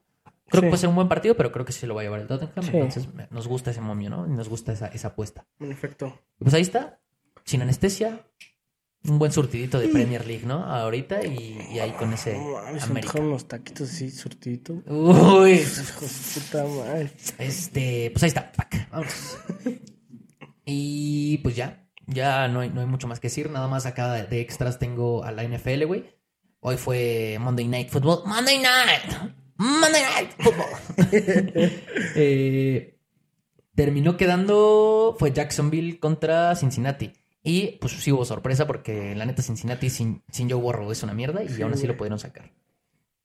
[0.49, 2.03] Creo que puede ser un buen partido, pero creo que sí se lo va a
[2.05, 2.63] llevar el Tottenham.
[2.63, 2.71] Sí.
[2.73, 4.25] Entonces, nos gusta ese momio, ¿no?
[4.27, 5.45] Y nos gusta esa, esa apuesta.
[5.59, 6.21] En efecto.
[6.39, 6.99] Y pues ahí está,
[7.45, 8.25] sin anestesia.
[9.03, 10.65] Un buen surtidito de Premier League, ¿no?
[10.65, 13.19] Ahorita y, y ahí con ese se América.
[13.21, 14.73] unos taquitos así, surtidito.
[14.87, 17.11] Uy, Hijo de puta madre.
[17.37, 19.37] Este, pues ahí está, pack, vámonos.
[20.65, 23.49] Y pues ya, ya no hay, no hay mucho más que decir.
[23.49, 26.05] Nada más acá de, de extras tengo a la NFL, güey.
[26.59, 28.23] Hoy fue Monday Night Football.
[28.25, 29.31] Monday Night.
[29.57, 31.71] Monday Night Football.
[32.15, 32.97] Eh,
[33.75, 37.13] terminó quedando, fue Jacksonville contra Cincinnati.
[37.43, 41.13] Y pues sí hubo sorpresa porque la neta Cincinnati sin, sin Joe Burrow es una
[41.13, 41.93] mierda y Sí, aún así güey.
[41.93, 42.51] lo pudieron sacar.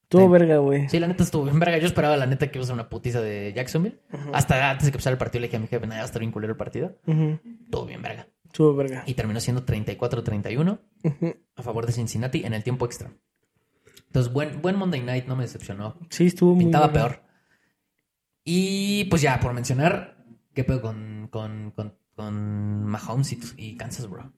[0.08, 0.28] Todo Sí.
[0.28, 0.88] verga, güey.
[0.88, 1.78] Sí, la neta estuvo bien verga.
[1.78, 3.98] Yo esperaba la neta que iba a ser una putiza de Jacksonville.
[4.32, 6.06] Hasta antes de que empezara el partido le dije a mi jefe, nada, va a
[6.06, 6.98] estar bien culero el partido.
[7.06, 7.40] Ujú.
[7.70, 8.28] Todo bien verga.
[8.52, 9.02] Todo verga.
[9.06, 11.34] Y terminó siendo 34-31 Ujú.
[11.56, 13.10] a favor de Cincinnati en el tiempo extra.
[14.12, 15.96] Entonces, buen, buen Monday Night, no me decepcionó.
[16.10, 17.22] Sí, estuvo muy Pintaba peor.
[18.44, 24.06] Y pues ya, por mencionar, ¿qué pedo con, con, con, con Mahomes y, y Kansas,
[24.10, 24.30] bro?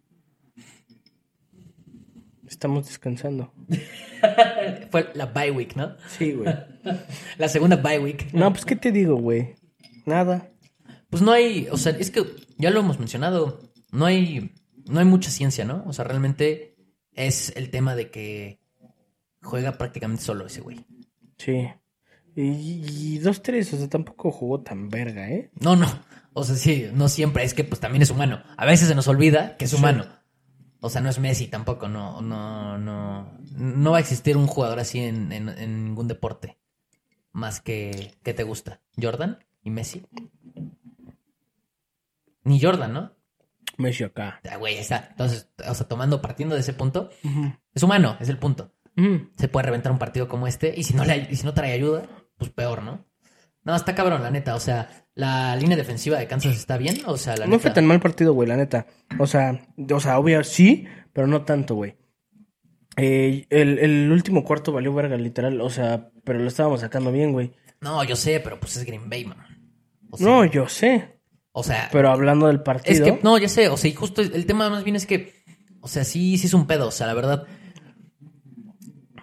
[2.46, 3.52] Estamos descansando.
[4.92, 5.96] Fue la bye week, ¿no?
[6.06, 6.54] Sí, güey.
[7.38, 8.32] La segunda bye week.
[8.32, 9.56] No, pues, ¿qué te digo, güey?
[10.06, 10.52] Nada.
[11.10, 12.24] Pues no hay, o sea, es que
[12.58, 13.58] ya lo hemos mencionado,
[13.90, 14.54] no hay,
[14.86, 15.82] no hay mucha ciencia, ¿no?
[15.88, 16.76] O sea, realmente
[17.10, 18.63] es el tema de que
[19.44, 20.84] juega prácticamente solo ese güey.
[21.38, 21.68] Sí.
[22.36, 22.42] Y,
[23.14, 25.50] y dos, tres, o sea, tampoco jugó tan verga, ¿eh?
[25.60, 25.86] No, no,
[26.32, 28.42] o sea, sí, no siempre, es que pues también es humano.
[28.56, 30.06] A veces se nos olvida que es humano.
[30.80, 34.80] O sea, no es Messi tampoco, no, no, no, no va a existir un jugador
[34.80, 36.58] así en, en- en ningún deporte.
[37.32, 38.80] Más que, que te gusta.
[39.00, 40.04] Jordan y Messi.
[42.44, 43.12] Ni Jordan, ¿no?
[43.78, 44.40] Messi acá.
[44.50, 45.08] Ah, Güey, está.
[45.10, 47.10] Entonces, o sea, tomando, partiendo de ese punto,
[47.74, 48.72] es humano, es el punto.
[49.36, 51.72] Se puede reventar un partido como este, y si no, le, y si no trae
[51.72, 52.02] ayuda,
[52.38, 53.04] pues peor, ¿no?
[53.64, 54.54] No, está cabrón, la neta.
[54.54, 56.98] O sea, la línea defensiva de Kansas está bien.
[57.06, 57.62] O sea, la No neta.
[57.62, 58.86] fue tan mal partido, güey, la neta.
[59.18, 59.58] O sea,
[59.90, 61.96] o sea, obvio sí, pero no tanto, güey.
[62.96, 65.60] Eh, el, el último cuarto valió verga, literal.
[65.60, 67.52] O sea, pero lo estábamos sacando bien, güey.
[67.80, 69.38] No, yo sé, pero pues es Green Bay, man.
[70.10, 71.18] O sea, No, yo sé.
[71.52, 73.04] o sea, Pero hablando del es partido.
[73.04, 73.68] que, no, ya sé.
[73.68, 75.32] O sea, y justo el tema más bien es que,
[75.80, 76.88] o sea, sí, sí es un pedo.
[76.88, 77.46] O sea, la verdad.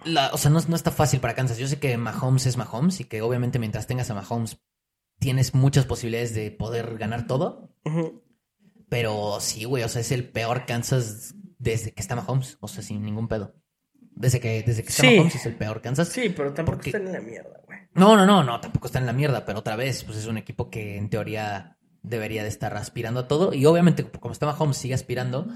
[0.06, 1.58] La- o sea, no, no está fácil para Kansas.
[1.58, 4.58] Yo sé que Mahomes es Mahomes y que obviamente mientras tengas a Mahomes
[5.20, 7.70] tienes muchas posibilidades de poder ganar todo.
[8.89, 12.84] Pero sí, güey, o sea, es el peor Kansas desde que está Mahomes, o sea,
[12.84, 13.56] sin ningún pedo.
[14.14, 15.16] Desde que, desde que está Sí.
[15.16, 16.10] Mahomes es el peor Kansas.
[16.10, 17.80] Sí, pero tampoco Porque- están en la mierda, güey.
[17.93, 20.38] No, no, no, no, tampoco está en la mierda, pero otra vez, pues es un
[20.38, 23.54] equipo que en teoría debería de estar aspirando a todo.
[23.54, 25.47] Y obviamente, como está Mahomes, sigue aspirando,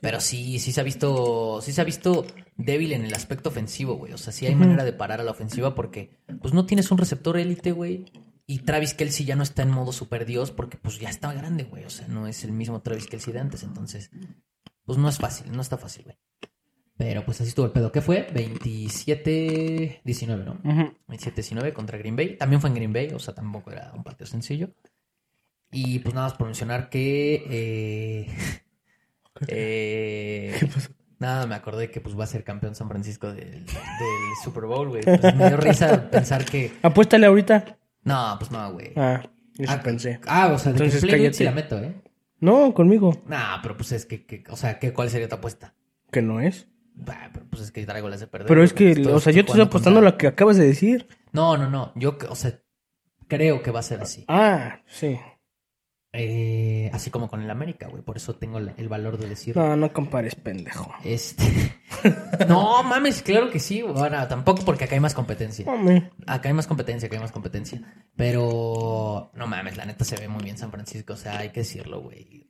[0.00, 2.26] Pero sí, sí se ha visto, sí se ha visto
[2.56, 4.12] débil en el aspecto ofensivo, güey.
[4.12, 6.98] O sea, sí hay manera de parar a la ofensiva porque, pues no tienes un
[6.98, 8.06] receptor élite, güey.
[8.46, 11.64] Y Travis Kelsey ya no está en modo super dios porque, pues ya está grande,
[11.64, 11.84] güey.
[11.84, 13.62] O sea, no es el mismo Travis Kelsey de antes.
[13.62, 14.10] Entonces,
[14.84, 16.16] pues no es fácil, no está fácil, güey.
[16.96, 17.90] Pero pues así estuvo el pedo.
[17.90, 18.28] ¿Qué fue?
[18.32, 20.52] 27-19, ¿no?
[20.52, 20.94] Ujú.
[21.08, 22.36] 27-19 contra Green Bay.
[22.36, 24.70] También fue en Green Bay, o sea, tampoco era un partido sencillo.
[25.72, 27.44] Y pues nada más por mencionar que.
[27.50, 28.28] eh,
[29.48, 30.90] eh, ¿Qué pasó?
[31.18, 33.74] Nada, me acordé que pues va a ser campeón San Francisco del, del
[34.42, 35.02] Super Bowl, güey.
[35.02, 36.72] Pues, me dio risa pensar que.
[36.82, 37.78] Apuéstale ahorita.
[38.04, 38.92] No, pues no, güey.
[38.96, 39.22] Ah,
[39.58, 40.20] eso Ah, pensé.
[40.26, 41.94] Ah, o sea, de Entonces, que sí la meto, ¿eh?
[42.40, 43.22] No, conmigo.
[43.26, 45.74] Nah, pero pues es que, que- o sea, ¿qué, ¿cuál sería tu apuesta?
[46.10, 46.68] Que no es.
[46.94, 48.46] Bah, pero pues es que traigo las de perder.
[48.46, 51.08] Pero es que, o sea, yo te estoy apostando contra- lo que acabas de decir.
[51.32, 51.92] No, no, no.
[51.96, 52.60] Yo, o sea,
[53.26, 54.24] creo que va a ser así.
[54.28, 55.18] Ah, sí.
[56.16, 58.00] Eh, así como con el América, güey.
[58.00, 59.56] Por eso tengo el valor de decir.
[59.56, 60.94] No, no compares, pendejo.
[61.02, 61.74] Este.
[62.48, 63.82] no, mames, claro que sí.
[63.82, 65.68] Bueno, tampoco porque acá hay más competencia.
[65.68, 66.10] Hombre.
[66.24, 67.82] Acá hay más competencia, acá hay más competencia.
[68.14, 71.14] Pero, no mames, la neta se ve muy bien San Francisco.
[71.14, 72.48] O sea, hay que decirlo, güey.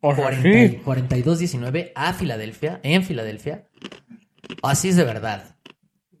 [0.00, 0.80] O sea, 40 sí.
[0.84, 3.68] 42-19 a Filadelfia, en Filadelfia.
[4.64, 5.54] Así es de verdad.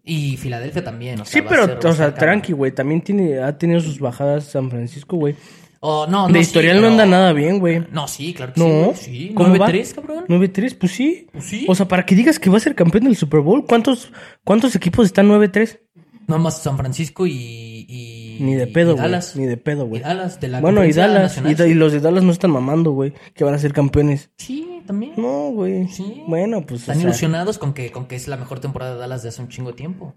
[0.04, 1.20] Y Filadelfia también.
[1.20, 2.70] O sea, Sí, pero, o sea, tranqui, güey.
[2.70, 5.34] También tiene, ha tenido sus bajadas San Francisco, güey.
[5.82, 7.86] No, no, De sí, historial no pero- anda nada bien, güey.
[7.90, 8.66] No, sí, claro que No.
[8.66, 8.72] sí.
[8.84, 9.68] güey, Sí, ¿Cómo va?
[9.70, 10.24] 9-3, cabrón.
[10.28, 11.26] 9-3, pues sí.
[11.32, 11.64] Pues sí.
[11.68, 14.12] O sea, para que digas que va a ser campeón del Super Bowl, ¿cuántos,
[14.44, 15.80] cuántos equipos están 9-3?
[16.26, 17.86] Nada más San Francisco y.
[17.88, 19.02] y Ni de pedo, güey.
[19.02, 19.34] Dallas.
[19.36, 20.00] Ni de pedo, güey.
[20.02, 21.40] Dallas, de la Bueno, y Dallas.
[21.44, 23.14] Y, los de Dallas no están mamando, güey.
[23.34, 24.30] Que van a ser campeones.
[24.36, 25.14] Sí, también.
[25.16, 25.88] No, güey.
[25.88, 26.22] Sí.
[26.28, 26.80] Bueno, pues.
[26.80, 29.30] o Están sea, ilusionados con que, con que es la mejor temporada de Dallas de
[29.30, 30.14] hace un chingo tiempo.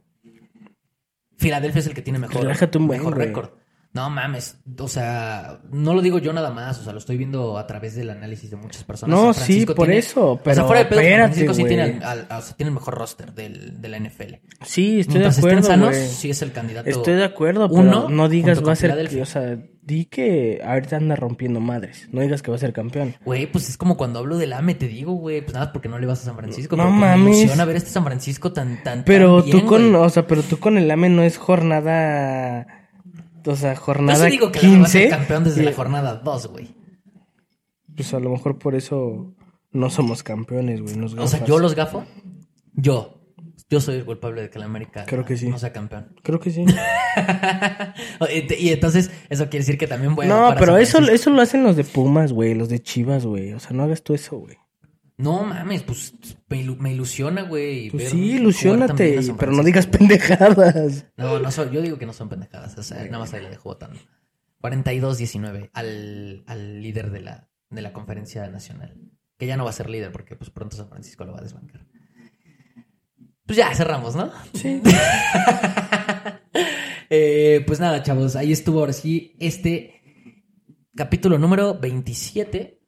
[1.38, 3.50] Filadelfia es el que tiene mejor, Relájate un buen, mejor récord.
[3.94, 7.60] No mames, o sea, no lo digo yo nada más, o sea, lo estoy viendo
[7.60, 9.16] a través del análisis de muchas personas.
[9.16, 11.64] No, sí, por tiene- eso, o sea, pero fuera de pedo, San espérate, Francisco sí
[11.66, 14.34] tiene, al- al- o sea, tiene el mejor roster del, de la NFL.
[14.64, 16.90] Sí, estoy Mientras de acuerdo, estén sanos, sí es el candidato.
[16.90, 18.92] Estoy de acuerdo, uno pero no digas va a ser.
[19.22, 22.08] O sea, di que ahorita anda rompiendo madres.
[22.12, 23.14] No digas que va a ser campeón.
[23.24, 26.00] Güey, pues es como cuando hablo del AME, te digo, güey, pues nada, porque no
[26.00, 26.76] le vas a San Francisco.
[26.76, 27.24] No mames.
[27.30, 30.42] Me ilusiona ver este San Francisco tan, tan, Pero tan tú con, o sea, pero
[30.42, 32.66] tú con el AME no es jornada.
[33.46, 35.18] O sea, jornada sí digo que el AME va a ser 15.
[35.18, 36.76] campeón desde y- la jornada 2, güey.
[37.96, 39.36] Pues a lo mejor por eso
[39.72, 40.96] no somos campeones, güey.
[40.96, 42.06] Nos O sea, yo los gafo.
[42.74, 43.20] Yo.
[43.70, 45.48] Yo soy el culpable de que la América Creo que sí.
[45.48, 46.14] no sea campeón.
[46.22, 46.64] Creo que sí.
[48.60, 51.64] y entonces, eso quiere decir que también voy a no, pero eso, eso lo hacen
[51.64, 52.54] los de Pumas, güey.
[52.54, 53.54] Los de Chivas, güey.
[53.54, 54.58] O sea, no hagas tú eso, güey.
[55.18, 56.14] No mames, pues
[56.50, 57.90] me, ilu- me ilusiona, güey.
[57.92, 61.06] Pues sí, ilusionate, pero no digas pendejadas.
[61.18, 62.78] No, no soy, yo digo que no son pendejadas.
[62.78, 64.00] O sea, nada más ahí le dejo votando.
[64.62, 68.96] 42-19 al, al líder de la, de la conferencia nacional.
[69.38, 71.44] Que ya no va a ser líder porque pues pronto San Francisco lo va a
[71.44, 71.86] desbancar.
[73.46, 74.32] Pues ya, cerramos, ¿no?
[74.54, 74.82] Sí.
[77.10, 80.02] Eh, pues nada, chavos, ahí estuvo ahora sí este
[80.96, 82.82] capítulo número 27.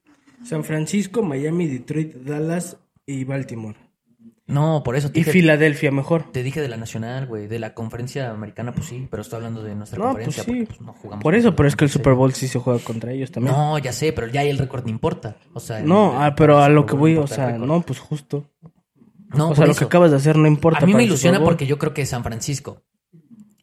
[0.46, 3.78] San Francisco, Miami, Detroit, Dallas y Baltimore.
[4.48, 6.32] No, por eso te Y dije, Filadelfia, mejor.
[6.32, 7.48] te dije de la nacional, güey.
[7.48, 10.52] De la conferencia americana, pues sí, pero estoy hablando de nuestra No, pues conferencia sí.
[10.52, 11.24] porque pues, no jugamos.
[11.24, 11.90] Por eso, pero es que el.
[11.92, 13.56] Super Bowl sí se juega contra ellos también.
[13.56, 15.38] No, ya sé, pero ya el récord no importa.
[15.54, 18.46] O sea, el- No, ah, pero a lo que voy, o sea, no, pues justo.
[19.34, 20.84] No, o sea, lo que acabas de hacer no importa.
[20.84, 22.84] A mí me ilusiona porque yo creo que San Francisco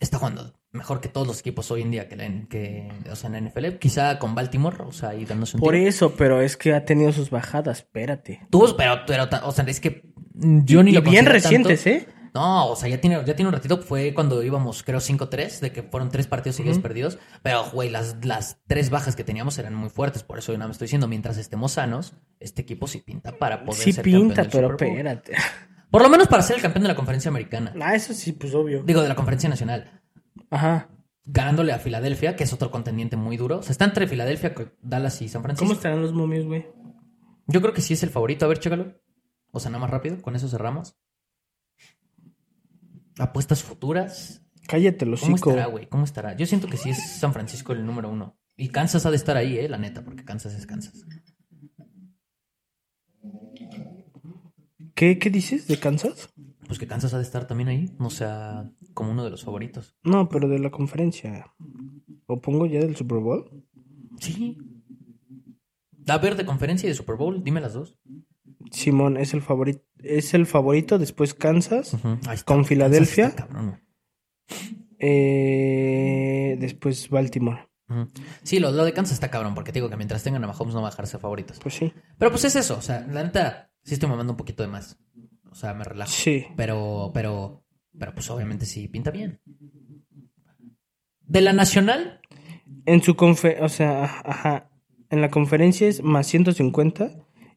[0.01, 3.29] está jugando mejor que todos los equipos hoy en día que, la, que o sea,
[3.29, 3.79] en la NFL.
[3.79, 5.89] Quizá con Baltimore, o sea, ahí dándose un Por tiro.
[5.89, 8.41] eso, pero es que ha tenido sus bajadas, espérate.
[8.51, 10.03] Tuvo, pero, pero, o sea, es que
[10.35, 11.99] yo ni y lo bien recientes, tanto.
[11.99, 12.09] ¿eh?
[12.35, 13.79] No, o sea, ya tiene, ya tiene un ratito.
[13.79, 17.19] Fue cuando íbamos, creo, 5-3, de que fueron tres partidos seguidos perdidos.
[17.43, 20.23] Pero, güey, las, las tres bajas que teníamos eran muy fuertes.
[20.23, 23.65] Por eso yo nada me estoy diciendo, mientras estemos sanos, este equipo sí pinta para
[23.65, 25.33] poder Sí ser pinta, campeón del pero espérate.
[25.91, 27.75] Por lo menos para ser el campeón de la conferencia americana.
[27.79, 28.83] Ah, eso sí, pues obvio.
[28.83, 30.02] Digo, de la conferencia nacional.
[30.53, 30.91] Ajá.
[31.25, 33.59] Ganándole a Filadelfia, que es otro contendiente muy duro.
[33.59, 35.65] O sea, está entre Filadelfia, Dallas y San Francisco.
[35.65, 36.67] ¿Cómo estarán los momios, güey?
[37.47, 38.45] Yo creo que sí es el favorito.
[38.45, 39.01] A ver, chécalo.
[39.51, 40.21] O sea, nada más rápido.
[40.21, 40.95] Con eso cerramos.
[43.19, 44.43] Apuestas futuras.
[44.69, 45.89] Cállate, los ¿Cómo estará, güey?
[45.89, 46.37] ¿Cómo estará?
[46.37, 48.39] Yo siento que sí es San Francisco el número uno.
[48.55, 51.07] Y Kansas ha de estar ahí, eh, la neta, porque Kansas es Kansas.
[54.95, 56.29] ¿Qué, ¿Qué dices de Kansas?
[56.73, 57.95] Pues que Kansas ha de estar también ahí.
[57.99, 59.95] O sea, como uno de los favoritos.
[60.05, 61.53] No, pero de la conferencia.
[62.25, 63.63] ¿O pongo ya del Super Bowl?
[64.19, 64.57] Sí.
[66.09, 67.99] A ver, de conferencia y de Super Bowl, dime las dos.
[68.71, 69.83] Simón es el favorito.
[69.99, 71.93] Es el favorito, después Kansas.
[71.93, 72.45] Está.
[72.47, 73.27] ¿Con Filadelfia?
[73.27, 73.49] Está.
[74.99, 77.69] Eh, después Baltimore.
[78.45, 80.73] Sí, lo, lo de Kansas está cabrón, porque te digo que mientras tengan a Mahomes
[80.73, 81.59] no va a dejarse favoritos.
[81.59, 81.93] Pues sí.
[82.17, 84.97] Pero pues es eso, o sea, la neta, Sí estoy mamando un poquito de más.
[85.53, 86.11] O sea, me relajo.
[86.11, 86.47] Sí.
[86.57, 87.63] Pero, pero,
[87.99, 89.41] pero pues obviamente sí pinta bien.
[91.21, 92.21] De la nacional,
[92.87, 93.59] En su confe...
[93.63, 94.71] O sea, ajá.
[95.11, 97.11] En la conferencia es más 150.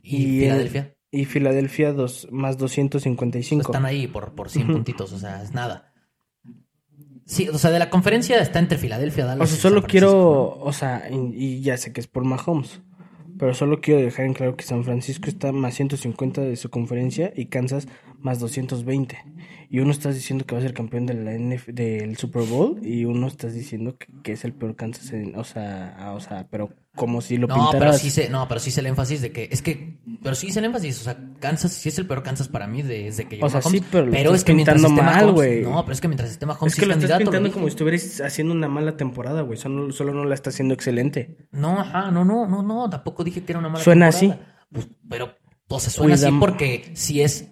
[0.04, 0.96] y, Y, Filadelfia.
[1.10, 3.62] Y Filadelfia dos, más pues, 255.
[3.72, 4.74] están ahí por, por 100 Ujú.
[4.74, 5.94] puntitos, o sea, es nada.
[7.26, 9.42] Sí, o sea, de la conferencia está entre Filadelfia, Dallas.
[9.44, 12.82] O sea, y solo quiero, o sea, y, y ya sé que es por Mahomes,
[13.38, 17.34] pero solo quiero dejar en claro que San Francisco está más 150 de su conferencia
[17.36, 17.88] y Kansas
[18.20, 19.18] más 220.
[19.70, 22.80] Y uno estás diciendo que va a ser campeón de la NF del Super Bowl
[22.84, 26.20] y uno estás diciendo que, que es el peor Kansas, en- o sea, ah, o
[26.20, 28.00] sea, pero como si lo No, pero pintaras.
[28.02, 30.60] sí se, no, pero sí se el énfasis de que es que, pero sí se
[30.60, 33.48] el énfasis, o sea, Kansas sí es el peor Kansas para mí desde que llegó
[33.48, 35.62] O sea, Mahomes, sí, pero lo estás es que mientras pintando esté mal, güey.
[35.64, 37.66] no, pero es que mientras esté Mahomes es que lo es estás pintando lo como
[37.66, 39.58] si estuvieras haciendo una mala temporada, güey.
[39.58, 41.36] Solo, solo no la está haciendo excelente.
[41.52, 44.56] No, ajá, no, no, no, no, tampoco dije que era una mala Suena temporada.
[44.72, 45.36] Pues, pero,
[45.68, 47.50] o sea, suena así Cuidam- porque sí es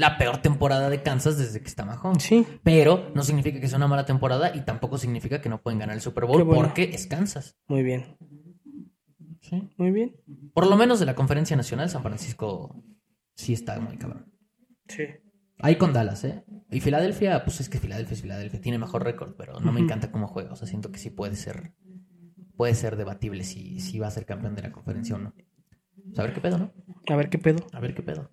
[0.00, 2.22] la peor temporada de Kansas desde que está Mahomes.
[2.22, 2.46] Sí.
[2.62, 5.94] Pero no significa que sea una mala temporada y tampoco significa que no pueden ganar
[5.94, 6.62] el Super Bowl bueno.
[6.62, 7.56] porque es Kansas.
[7.68, 8.16] Muy bien.
[9.42, 9.68] Sí.
[9.76, 10.16] Muy bien.
[10.54, 12.82] Por lo menos de la conferencia nacional, San Francisco
[13.34, 14.32] sí está muy cabrón.
[14.88, 15.04] Sí.
[15.58, 16.44] Ahí con Dallas, ¿eh?
[16.70, 20.10] Y Filadelfia, pues es que Filadelfia es Filadelfia, tiene mejor récord, pero no me encanta
[20.10, 20.52] cómo juega.
[20.52, 21.74] O sea, siento que sí puede ser,
[22.56, 25.34] puede ser debatible si, si va a ser campeón de la conferencia o no.
[26.06, 26.72] Pues a ver qué pedo, ¿no?
[27.08, 27.66] A ver qué pedo.
[27.72, 28.30] A ver qué pedo.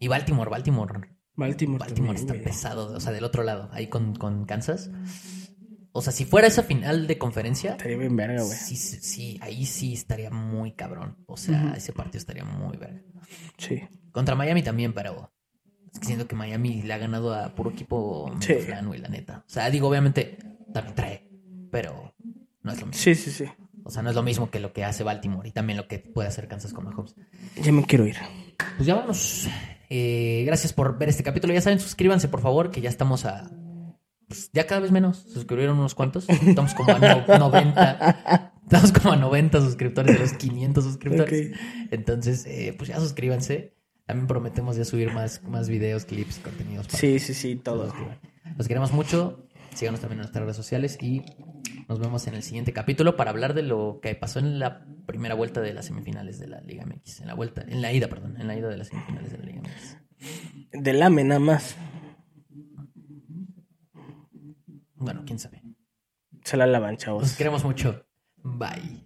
[0.00, 0.92] Y Baltimore, Baltimore.
[1.36, 1.78] Baltimore.
[1.78, 2.42] Baltimore también, está güey.
[2.44, 4.90] pesado, o sea, del otro lado, ahí con, con Kansas.
[5.92, 8.56] O sea, si fuera esa final de conferencia, Estaría bien verga, güey.
[8.56, 11.16] sí, ahí sí estaría muy cabrón.
[11.26, 13.00] O sea, ese partido estaría muy verga.
[13.58, 13.82] Sí.
[14.12, 15.32] Contra Miami también, pero
[15.92, 18.54] es que siento que Miami le ha ganado a puro equipo Sí.
[18.84, 19.44] güey, la neta.
[19.46, 20.38] O sea, digo, obviamente
[20.72, 21.28] también trae,
[21.70, 22.14] pero
[22.62, 23.02] no es lo mismo.
[23.02, 23.44] Sí, sí, sí.
[23.84, 25.98] O sea, no es lo mismo que lo que hace Baltimore y también lo que
[25.98, 27.14] puede hacer Kansas con Mahomes.
[27.60, 28.16] Ya me quiero ir.
[28.76, 29.48] Pues ya vamos.
[29.90, 31.52] Eh, gracias por ver este capítulo.
[31.52, 33.50] Ya saben, suscríbanse, por favor, que ya estamos a.
[34.28, 35.18] pues, ya cada vez menos.
[35.32, 36.28] Suscribieron unos cuantos.
[36.30, 38.52] Estamos como a no- 90.
[38.62, 41.50] Estamos como a 90 suscriptores de los 500 suscriptores.
[41.50, 41.56] Ok.
[41.90, 43.74] Entonces, eh, pues ya suscríbanse.
[44.06, 46.86] También prometemos ya subir más, más videos, clips, contenidos.
[46.86, 47.92] para Sí, sí, sí, todo.
[48.56, 49.46] Los queremos mucho.
[49.74, 51.22] Síganos también en nuestras redes sociales y
[51.90, 55.34] nos vemos en el siguiente capítulo para hablar de lo que pasó en la primera
[55.34, 57.22] vuelta de las semifinales de la Liga MX.
[57.22, 59.44] En la vuelta, en la ida, perdón, en la ida de las semifinales de la
[59.44, 59.96] Liga MX.
[60.70, 61.76] Del AME nada más.
[64.94, 65.64] Bueno, quién sabe.
[66.44, 67.22] Se la lavan, chavos.
[67.22, 68.06] Los queremos mucho.
[68.36, 69.02] Bye.